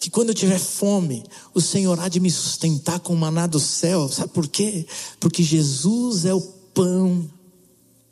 que 0.00 0.10
quando 0.10 0.30
eu 0.30 0.34
tiver 0.34 0.58
fome, 0.58 1.24
o 1.54 1.60
Senhor 1.60 1.98
há 2.00 2.08
de 2.08 2.18
me 2.20 2.30
sustentar 2.30 2.98
com 2.98 3.14
o 3.14 3.16
maná 3.16 3.46
do 3.46 3.60
céu. 3.60 4.08
Sabe 4.08 4.32
por 4.32 4.48
quê? 4.48 4.84
Porque 5.20 5.42
Jesus 5.42 6.26
é 6.26 6.34
o 6.34 6.40
pão 6.40 7.30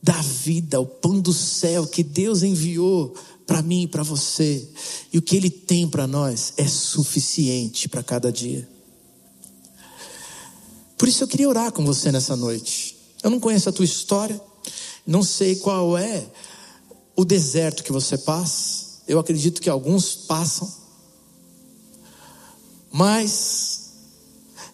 da 0.01 0.21
vida, 0.23 0.81
o 0.81 0.87
pão 0.87 1.21
do 1.21 1.33
céu 1.33 1.87
que 1.87 2.03
Deus 2.03 2.43
enviou 2.43 3.15
para 3.45 3.61
mim 3.61 3.83
e 3.83 3.87
para 3.89 4.05
você. 4.05 4.67
E 5.13 5.19
o 5.19 5.23
que 5.23 5.37
Ele 5.37 5.51
tem 5.51 5.89
para 5.89 6.07
nós 6.07 6.53
é 6.57 6.67
suficiente 6.67 7.89
para 7.89 8.05
cada 8.05 8.31
dia. 8.31 8.69
Por 10.97 11.09
isso 11.09 11.25
eu 11.25 11.29
queria 11.29 11.49
orar 11.49 11.73
com 11.73 11.85
você 11.85 12.13
nessa 12.13 12.37
noite. 12.37 12.97
Eu 13.23 13.31
não 13.31 13.41
conheço 13.41 13.69
a 13.69 13.73
tua 13.73 13.85
história, 13.85 14.41
não 15.07 15.23
sei 15.23 15.57
qual 15.57 15.97
é 15.99 16.25
o 17.17 17.25
deserto 17.25 17.83
que 17.83 17.93
você 17.93 18.17
passa. 18.19 19.03
Eu 19.07 19.19
acredito 19.19 19.61
que 19.61 19.69
alguns 19.69 20.15
passam. 20.15 20.71
Mas 22.91 23.91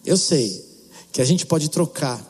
eu 0.05 0.17
sei 0.17 0.65
que 1.11 1.21
a 1.21 1.25
gente 1.25 1.45
pode 1.45 1.69
trocar 1.69 2.25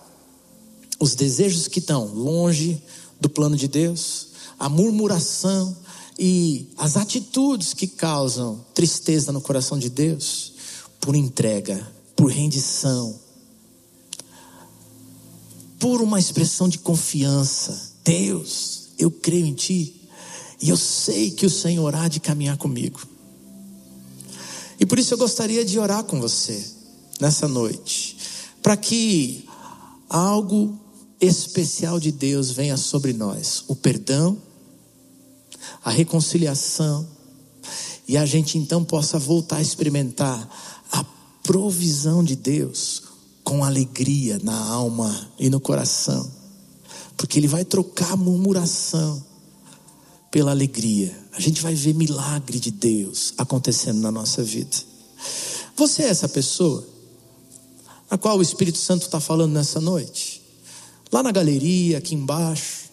os 0.99 1.15
desejos 1.15 1.67
que 1.67 1.79
estão 1.79 2.05
longe 2.05 2.81
do 3.19 3.29
plano 3.29 3.55
de 3.55 3.67
Deus, 3.67 4.29
a 4.57 4.69
murmuração 4.69 5.75
e 6.17 6.69
as 6.77 6.97
atitudes 6.97 7.73
que 7.73 7.87
causam 7.87 8.63
tristeza 8.73 9.31
no 9.31 9.41
coração 9.41 9.79
de 9.79 9.89
Deus, 9.89 10.53
por 10.99 11.15
entrega, 11.15 11.89
por 12.15 12.29
rendição, 12.29 13.17
por 15.79 16.01
uma 16.01 16.19
expressão 16.19 16.67
de 16.67 16.77
confiança. 16.79 17.88
Deus, 18.09 18.89
eu 18.97 19.11
creio 19.11 19.45
em 19.45 19.53
Ti 19.53 20.01
e 20.59 20.69
eu 20.69 20.77
sei 20.77 21.29
que 21.29 21.45
o 21.45 21.49
Senhor 21.49 21.93
há 21.93 22.07
de 22.07 22.19
caminhar 22.19 22.57
comigo. 22.57 22.99
E 24.79 24.85
por 24.85 24.97
isso 24.97 25.13
eu 25.13 25.17
gostaria 25.17 25.63
de 25.63 25.77
orar 25.77 26.03
com 26.03 26.19
você 26.19 26.65
nessa 27.19 27.47
noite, 27.47 28.17
para 28.63 28.75
que 28.75 29.47
algo 30.09 30.75
especial 31.21 31.99
de 31.99 32.11
Deus 32.11 32.49
venha 32.49 32.77
sobre 32.77 33.13
nós 33.13 33.63
o 33.67 33.75
perdão, 33.75 34.41
a 35.85 35.91
reconciliação, 35.91 37.07
e 38.07 38.17
a 38.17 38.25
gente 38.25 38.57
então 38.57 38.83
possa 38.83 39.19
voltar 39.19 39.57
a 39.57 39.61
experimentar 39.61 40.49
a 40.91 41.05
provisão 41.43 42.23
de 42.23 42.35
Deus 42.35 43.03
com 43.43 43.63
alegria 43.63 44.39
na 44.41 44.57
alma 44.57 45.29
e 45.37 45.47
no 45.47 45.59
coração, 45.59 46.38
porque 47.19 47.37
Ele 47.37 47.49
vai 47.49 47.65
trocar 47.65 48.13
a 48.13 48.15
murmuração 48.15 49.21
pela 50.31 50.51
alegria. 50.51 51.13
A 51.33 51.41
gente 51.41 51.61
vai 51.61 51.75
ver 51.75 51.93
milagre 51.93 52.57
de 52.61 52.71
Deus 52.71 53.33
acontecendo 53.37 53.99
na 53.99 54.09
nossa 54.09 54.41
vida. 54.41 54.77
Você 55.75 56.03
é 56.03 56.07
essa 56.07 56.29
pessoa 56.29 56.87
a 58.09 58.17
qual 58.17 58.37
o 58.37 58.41
Espírito 58.41 58.77
Santo 58.77 59.01
está 59.01 59.19
falando 59.19 59.51
nessa 59.51 59.81
noite? 59.81 60.41
Lá 61.11 61.21
na 61.21 61.33
galeria, 61.33 61.97
aqui 61.97 62.15
embaixo. 62.15 62.89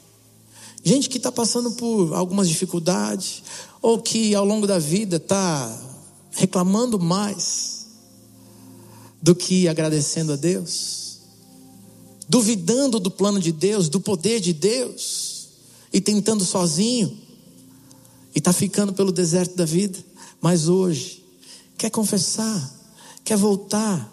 Gente 0.83 1.09
que 1.09 1.19
está 1.19 1.31
passando 1.31 1.71
por 1.73 2.13
algumas 2.13 2.49
dificuldades, 2.49 3.45
ou 3.81 4.03
que 4.03 4.35
ao 4.35 4.45
longo 4.45 4.67
da 4.67 4.81
vida 4.81 5.19
está 5.19 5.83
reclamando 6.33 6.99
mais 6.99 7.87
do 9.23 9.37
que 9.37 9.69
agradecendo 9.69 10.33
a 10.33 10.37
Deus, 10.37 11.06
duvidando 12.29 12.99
do 12.99 13.11
plano 13.11 13.41
de 13.41 13.53
Deus, 13.53 13.89
do 13.89 14.01
poder 14.01 14.41
de 14.41 14.53
Deus, 14.53 15.49
e 15.93 16.01
tentando 16.01 16.45
sozinho 16.45 17.17
e 18.35 18.39
está 18.39 18.53
ficando 18.53 18.93
pelo 18.93 19.11
deserto 19.11 19.57
da 19.57 19.65
vida, 19.65 19.99
mas 20.41 20.69
hoje 20.69 21.25
quer 21.79 21.91
confessar, 21.91 22.75
quer 23.25 23.37
voltar 23.37 24.13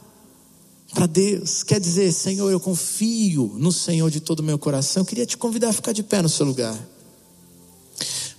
para 0.93 1.07
Deus, 1.07 1.63
quer 1.63 1.79
dizer, 1.79 2.11
Senhor, 2.11 2.49
eu 2.51 2.59
confio 2.59 3.53
no 3.57 3.71
Senhor 3.71 4.09
de 4.11 4.19
todo 4.19 4.41
o 4.41 4.43
meu 4.43 4.59
coração. 4.59 5.01
Eu 5.01 5.05
queria 5.05 5.25
te 5.25 5.35
convidar 5.35 5.69
a 5.69 5.73
ficar 5.73 5.91
de 5.91 6.03
pé 6.03 6.21
no 6.21 6.29
seu 6.29 6.45
lugar, 6.45 6.77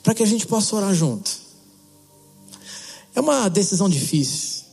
para 0.03 0.15
que 0.15 0.23
a 0.23 0.27
gente 0.27 0.47
possa 0.47 0.77
orar 0.77 0.95
junto. 0.95 1.31
É 3.15 3.21
uma 3.21 3.49
decisão 3.49 3.89
difícil, 3.89 4.65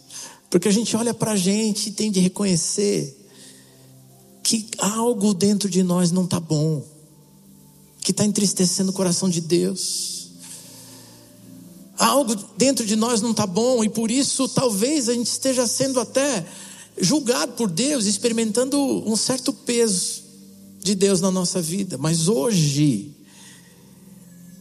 porque 0.49 0.67
a 0.67 0.71
gente 0.71 0.95
olha 0.95 1.13
para 1.13 1.31
a 1.31 1.35
gente 1.35 1.89
e 1.89 1.91
tem 1.91 2.11
de 2.11 2.19
reconhecer 2.19 3.20
que 4.59 4.67
algo 4.79 5.33
dentro 5.33 5.69
de 5.69 5.81
nós 5.81 6.11
não 6.11 6.25
está 6.25 6.39
bom, 6.39 6.83
que 8.01 8.11
está 8.11 8.25
entristecendo 8.25 8.91
o 8.91 8.93
coração 8.93 9.29
de 9.29 9.39
Deus 9.39 10.11
algo 11.97 12.35
dentro 12.57 12.83
de 12.85 12.95
nós 12.95 13.21
não 13.21 13.29
está 13.29 13.45
bom 13.45 13.83
e 13.83 13.89
por 13.89 14.09
isso 14.09 14.49
talvez 14.49 15.07
a 15.07 15.13
gente 15.13 15.27
esteja 15.27 15.67
sendo 15.67 15.99
até 15.99 16.43
julgado 16.99 17.53
por 17.53 17.69
Deus, 17.69 18.05
experimentando 18.05 18.77
um 19.07 19.15
certo 19.15 19.53
peso 19.53 20.23
de 20.81 20.95
Deus 20.95 21.21
na 21.21 21.29
nossa 21.29 21.61
vida. 21.61 21.99
Mas 21.99 22.27
hoje, 22.27 23.15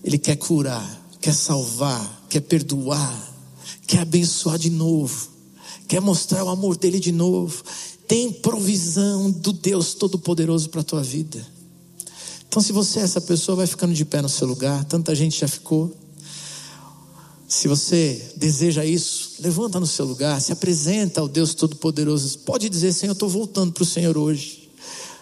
Ele 0.04 0.18
quer 0.18 0.36
curar, 0.36 1.02
quer 1.18 1.32
salvar, 1.32 2.26
quer 2.28 2.40
perdoar, 2.40 3.34
quer 3.86 4.00
abençoar 4.00 4.58
de 4.58 4.68
novo, 4.68 5.30
quer 5.88 6.00
mostrar 6.00 6.44
o 6.44 6.50
amor 6.50 6.76
dele 6.76 7.00
de 7.00 7.10
novo. 7.10 7.64
Tem 8.10 8.32
provisão 8.32 9.30
do 9.30 9.52
Deus 9.52 9.94
Todo-Poderoso 9.94 10.68
para 10.68 10.80
a 10.80 10.84
tua 10.84 11.00
vida. 11.00 11.46
Então, 12.48 12.60
se 12.60 12.72
você 12.72 12.98
é 12.98 13.02
essa 13.02 13.20
pessoa, 13.20 13.54
vai 13.54 13.68
ficando 13.68 13.94
de 13.94 14.04
pé 14.04 14.20
no 14.20 14.28
seu 14.28 14.48
lugar. 14.48 14.84
Tanta 14.86 15.14
gente 15.14 15.38
já 15.38 15.46
ficou. 15.46 15.94
Se 17.46 17.68
você 17.68 18.32
deseja 18.34 18.84
isso, 18.84 19.34
levanta 19.38 19.78
no 19.78 19.86
seu 19.86 20.04
lugar, 20.04 20.40
se 20.40 20.50
apresenta 20.50 21.20
ao 21.20 21.28
Deus 21.28 21.54
Todo-Poderoso. 21.54 22.40
Pode 22.40 22.68
dizer, 22.68 22.92
Senhor, 22.92 23.12
eu 23.12 23.12
estou 23.12 23.28
voltando 23.28 23.70
para 23.70 23.84
o 23.84 23.86
Senhor 23.86 24.18
hoje. 24.18 24.68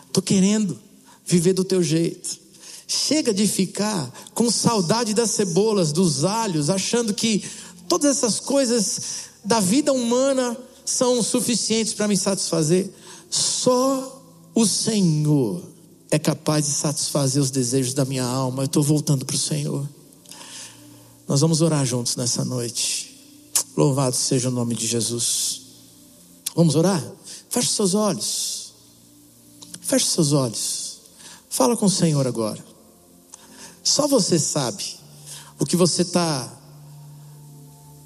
Estou 0.06 0.22
querendo 0.22 0.78
viver 1.26 1.52
do 1.52 1.64
teu 1.64 1.82
jeito. 1.82 2.38
Chega 2.86 3.34
de 3.34 3.46
ficar 3.46 4.10
com 4.32 4.50
saudade 4.50 5.12
das 5.12 5.32
cebolas, 5.32 5.92
dos 5.92 6.24
alhos, 6.24 6.70
achando 6.70 7.12
que 7.12 7.44
todas 7.86 8.16
essas 8.16 8.40
coisas 8.40 9.28
da 9.44 9.60
vida 9.60 9.92
humana 9.92 10.56
são 10.88 11.22
suficientes 11.22 11.92
para 11.92 12.08
me 12.08 12.16
satisfazer. 12.16 12.90
Só 13.28 14.22
o 14.54 14.64
Senhor 14.64 15.62
é 16.10 16.18
capaz 16.18 16.64
de 16.64 16.72
satisfazer 16.72 17.42
os 17.42 17.50
desejos 17.50 17.92
da 17.92 18.06
minha 18.06 18.24
alma. 18.24 18.62
Eu 18.62 18.66
estou 18.66 18.82
voltando 18.82 19.26
para 19.26 19.36
o 19.36 19.38
Senhor. 19.38 19.86
Nós 21.28 21.42
vamos 21.42 21.60
orar 21.60 21.84
juntos 21.84 22.16
nessa 22.16 22.42
noite. 22.42 23.14
Louvado 23.76 24.16
seja 24.16 24.48
o 24.48 24.50
nome 24.50 24.74
de 24.74 24.86
Jesus. 24.86 25.60
Vamos 26.56 26.74
orar? 26.74 27.04
Feche 27.50 27.68
seus 27.68 27.92
olhos. 27.92 28.72
Feche 29.82 30.06
seus 30.06 30.32
olhos. 30.32 31.00
Fala 31.50 31.76
com 31.76 31.84
o 31.84 31.90
Senhor 31.90 32.26
agora. 32.26 32.64
Só 33.84 34.08
você 34.08 34.38
sabe 34.38 34.84
o 35.58 35.66
que 35.66 35.76
você 35.76 36.00
está 36.00 36.50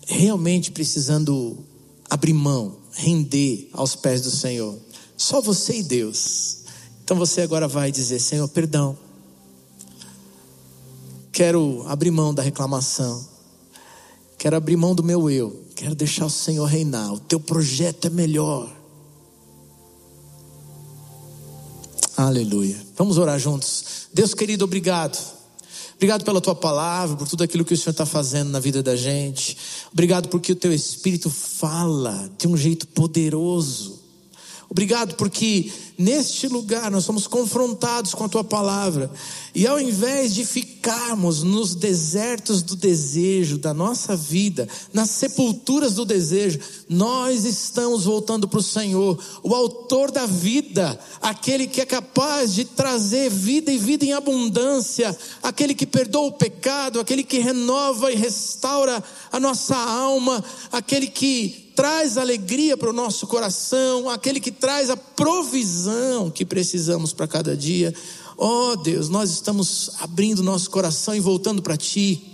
realmente 0.09 0.73
precisando 0.73 1.65
abrir 2.13 2.35
mão, 2.35 2.77
render 2.93 3.71
aos 3.73 3.97
pés 3.97 4.21
do 4.21 4.31
Senhor. 4.31 4.79
Só 5.17 5.41
você 5.41 5.79
e 5.79 5.83
Deus. 5.83 6.59
Então 7.03 7.17
você 7.17 7.41
agora 7.41 7.67
vai 7.67 7.91
dizer: 7.91 8.21
Senhor, 8.21 8.47
perdão. 8.49 8.97
Quero 11.33 11.83
abrir 11.89 12.11
mão 12.11 12.35
da 12.35 12.43
reclamação. 12.43 13.27
Quero 14.37 14.57
abrir 14.57 14.77
mão 14.77 14.95
do 14.95 15.03
meu 15.03 15.31
eu. 15.31 15.65
Quero 15.75 15.95
deixar 15.95 16.27
o 16.27 16.31
Senhor 16.31 16.67
reinar. 16.67 17.15
O 17.15 17.19
teu 17.19 17.41
projeto 17.41 18.09
é 18.09 18.11
melhor. 18.11 18.71
Aleluia. 22.15 22.77
Vamos 22.95 23.17
orar 23.17 23.39
juntos. 23.39 24.09
Deus 24.13 24.35
querido, 24.35 24.67
obrigado. 24.67 25.19
Obrigado 26.03 26.25
pela 26.25 26.41
tua 26.41 26.57
palavra, 26.57 27.17
por 27.17 27.29
tudo 27.29 27.45
aquilo 27.45 27.65
que 27.65 27.75
o 27.75 27.77
Senhor 27.77 27.93
está 27.93 28.05
fazendo 28.05 28.51
na 28.51 28.59
vida 28.59 28.83
da 28.83 28.97
gente. 28.97 29.57
Obrigado 29.93 30.29
porque 30.29 30.51
o 30.51 30.57
teu 30.57 30.73
Espírito 30.73 31.31
fala 31.31 32.29
de 32.37 32.49
um 32.49 32.57
jeito 32.57 32.89
poderoso. 32.89 34.02
Obrigado 34.73 35.17
porque 35.17 35.71
neste 35.99 36.49
lugar 36.49 36.91
nós 36.91 37.05
somos 37.05 37.27
confrontados 37.27 38.15
com 38.15 38.25
a 38.25 38.29
tua 38.29 38.43
palavra. 38.43 39.11
E 39.55 39.67
ao 39.67 39.79
invés 39.79 40.35
de 40.35 40.47
ficarmos 40.47 41.43
nos 41.43 41.75
desertos 41.75 42.63
do 42.63 42.75
desejo 42.75 43.59
da 43.59 43.75
nossa 43.75 44.17
vida, 44.17 44.67
nas 44.91 45.11
sepulturas 45.11 45.93
do 45.93 46.07
desejo, 46.07 46.59
nós 46.89 47.45
estamos 47.45 48.05
voltando 48.05 48.49
para 48.49 48.61
o 48.61 48.63
Senhor, 48.63 49.23
o 49.43 49.55
autor 49.55 50.11
da 50.11 50.25
vida, 50.25 50.99
aquele 51.21 51.67
que 51.67 51.83
é 51.83 51.85
capaz 51.85 52.55
de 52.55 52.65
trazer 52.65 53.29
vida 53.29 53.71
e 53.71 53.77
vida 53.77 54.07
em 54.07 54.15
abundância, 54.15 55.15
aquele 55.43 55.75
que 55.75 55.85
perdoa 55.85 56.29
o 56.29 56.33
pecado, 56.33 56.99
aquele 56.99 57.25
que 57.25 57.41
renova 57.41 58.11
e 58.11 58.17
restaura 58.17 59.05
a 59.31 59.39
nossa 59.39 59.77
alma, 59.77 60.43
aquele 60.73 61.09
que 61.09 61.62
traz 61.75 62.17
alegria 62.17 62.77
para 62.77 62.91
o 62.91 62.93
nosso 62.93 63.27
coração, 63.27 64.09
aquele 64.09 64.41
que 64.41 64.51
traz 64.51 64.91
a 64.91 64.97
provisão 64.97 66.31
que 66.31 66.45
precisamos 66.45 67.13
para 67.13 67.27
cada 67.27 67.57
dia. 67.57 67.95
Oh 68.37 68.77
Deus, 68.77 69.09
nós 69.09 69.31
estamos 69.31 69.91
abrindo 70.01 70.43
nosso 70.43 70.71
coração 70.71 71.15
e 71.15 71.21
voltando 71.21 71.63
para 71.63 71.77
Ti. 71.77 72.32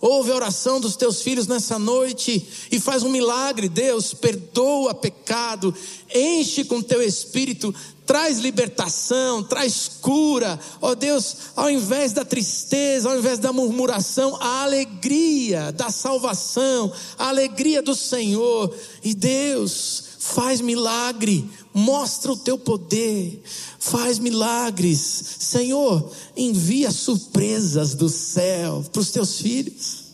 Ouve 0.00 0.30
a 0.30 0.34
oração 0.36 0.80
dos 0.80 0.96
teus 0.96 1.22
filhos 1.22 1.46
nessa 1.46 1.78
noite 1.78 2.46
e 2.70 2.78
faz 2.78 3.02
um 3.02 3.08
milagre, 3.08 3.68
Deus. 3.68 4.12
Perdoa 4.12 4.94
pecado, 4.94 5.74
enche 6.14 6.64
com 6.64 6.82
teu 6.82 7.02
espírito, 7.02 7.74
traz 8.04 8.38
libertação, 8.38 9.42
traz 9.42 9.90
cura. 10.00 10.58
Ó 10.80 10.90
oh 10.90 10.94
Deus, 10.94 11.36
ao 11.56 11.70
invés 11.70 12.12
da 12.12 12.24
tristeza, 12.24 13.08
ao 13.08 13.18
invés 13.18 13.38
da 13.38 13.52
murmuração, 13.52 14.36
a 14.40 14.62
alegria 14.62 15.72
da 15.72 15.90
salvação, 15.90 16.92
a 17.18 17.28
alegria 17.28 17.82
do 17.82 17.94
Senhor. 17.94 18.74
E 19.02 19.14
Deus, 19.14 20.04
faz 20.26 20.60
milagre, 20.60 21.48
mostra 21.76 22.32
o 22.32 22.36
teu 22.36 22.56
poder, 22.56 23.42
faz 23.78 24.18
milagres. 24.18 24.98
Senhor, 25.38 26.10
envia 26.34 26.90
surpresas 26.90 27.94
do 27.94 28.08
céu 28.08 28.82
para 28.90 29.02
os 29.02 29.10
teus 29.10 29.38
filhos. 29.38 30.06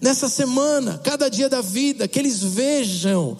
Nessa 0.00 0.30
semana, 0.30 0.96
cada 0.96 1.28
dia 1.28 1.46
da 1.46 1.60
vida, 1.60 2.08
que 2.08 2.18
eles 2.18 2.42
vejam 2.42 3.36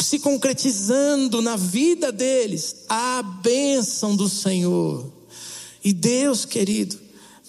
se 0.00 0.20
concretizando 0.20 1.42
na 1.42 1.56
vida 1.56 2.12
deles 2.12 2.76
a 2.88 3.22
bênção 3.42 4.14
do 4.14 4.28
Senhor. 4.28 5.04
E 5.82 5.92
Deus, 5.92 6.44
querido, 6.44 6.96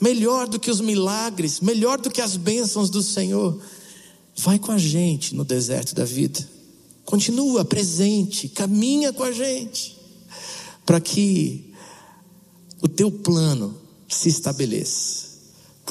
melhor 0.02 0.48
do 0.48 0.60
que 0.60 0.72
os 0.72 0.82
milagres, 0.82 1.60
melhor 1.60 2.00
do 2.00 2.10
que 2.10 2.20
as 2.20 2.36
bênçãos 2.36 2.90
do 2.90 3.04
Senhor, 3.04 3.62
vai 4.36 4.58
com 4.58 4.72
a 4.72 4.78
gente 4.80 5.36
no 5.36 5.46
deserto 5.46 5.94
da 5.94 6.04
vida. 6.04 6.51
Continua 7.12 7.66
presente, 7.66 8.48
caminha 8.48 9.12
com 9.12 9.24
a 9.24 9.32
gente, 9.32 9.98
para 10.86 11.00
que 11.00 11.74
o 12.82 12.88
teu 12.88 13.12
plano 13.12 13.78
se 14.08 14.30
estabeleça 14.30 15.32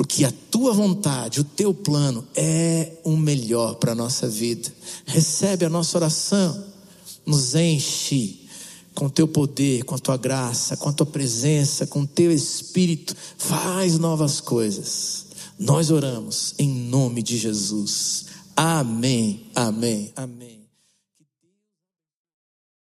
porque 0.00 0.24
a 0.24 0.32
tua 0.50 0.72
vontade, 0.72 1.40
o 1.40 1.44
teu 1.44 1.74
plano 1.74 2.26
é 2.34 2.92
o 3.04 3.18
melhor 3.18 3.74
para 3.74 3.92
a 3.92 3.94
nossa 3.94 4.26
vida. 4.26 4.72
Recebe 5.04 5.66
a 5.66 5.68
nossa 5.68 5.98
oração, 5.98 6.64
nos 7.26 7.54
enche 7.54 8.48
com 8.94 9.04
o 9.04 9.10
teu 9.10 9.28
poder, 9.28 9.84
com 9.84 9.94
a 9.94 9.98
tua 9.98 10.16
graça, 10.16 10.74
com 10.78 10.88
a 10.88 10.92
tua 10.94 11.04
presença, 11.04 11.86
com 11.86 12.00
o 12.00 12.06
teu 12.06 12.32
espírito, 12.32 13.14
faz 13.36 13.98
novas 13.98 14.40
coisas. 14.40 15.26
Nós 15.58 15.90
oramos 15.90 16.54
em 16.58 16.70
nome 16.70 17.22
de 17.22 17.36
Jesus. 17.36 18.24
Amém, 18.56 19.50
amém, 19.54 20.12
amém. 20.16 20.49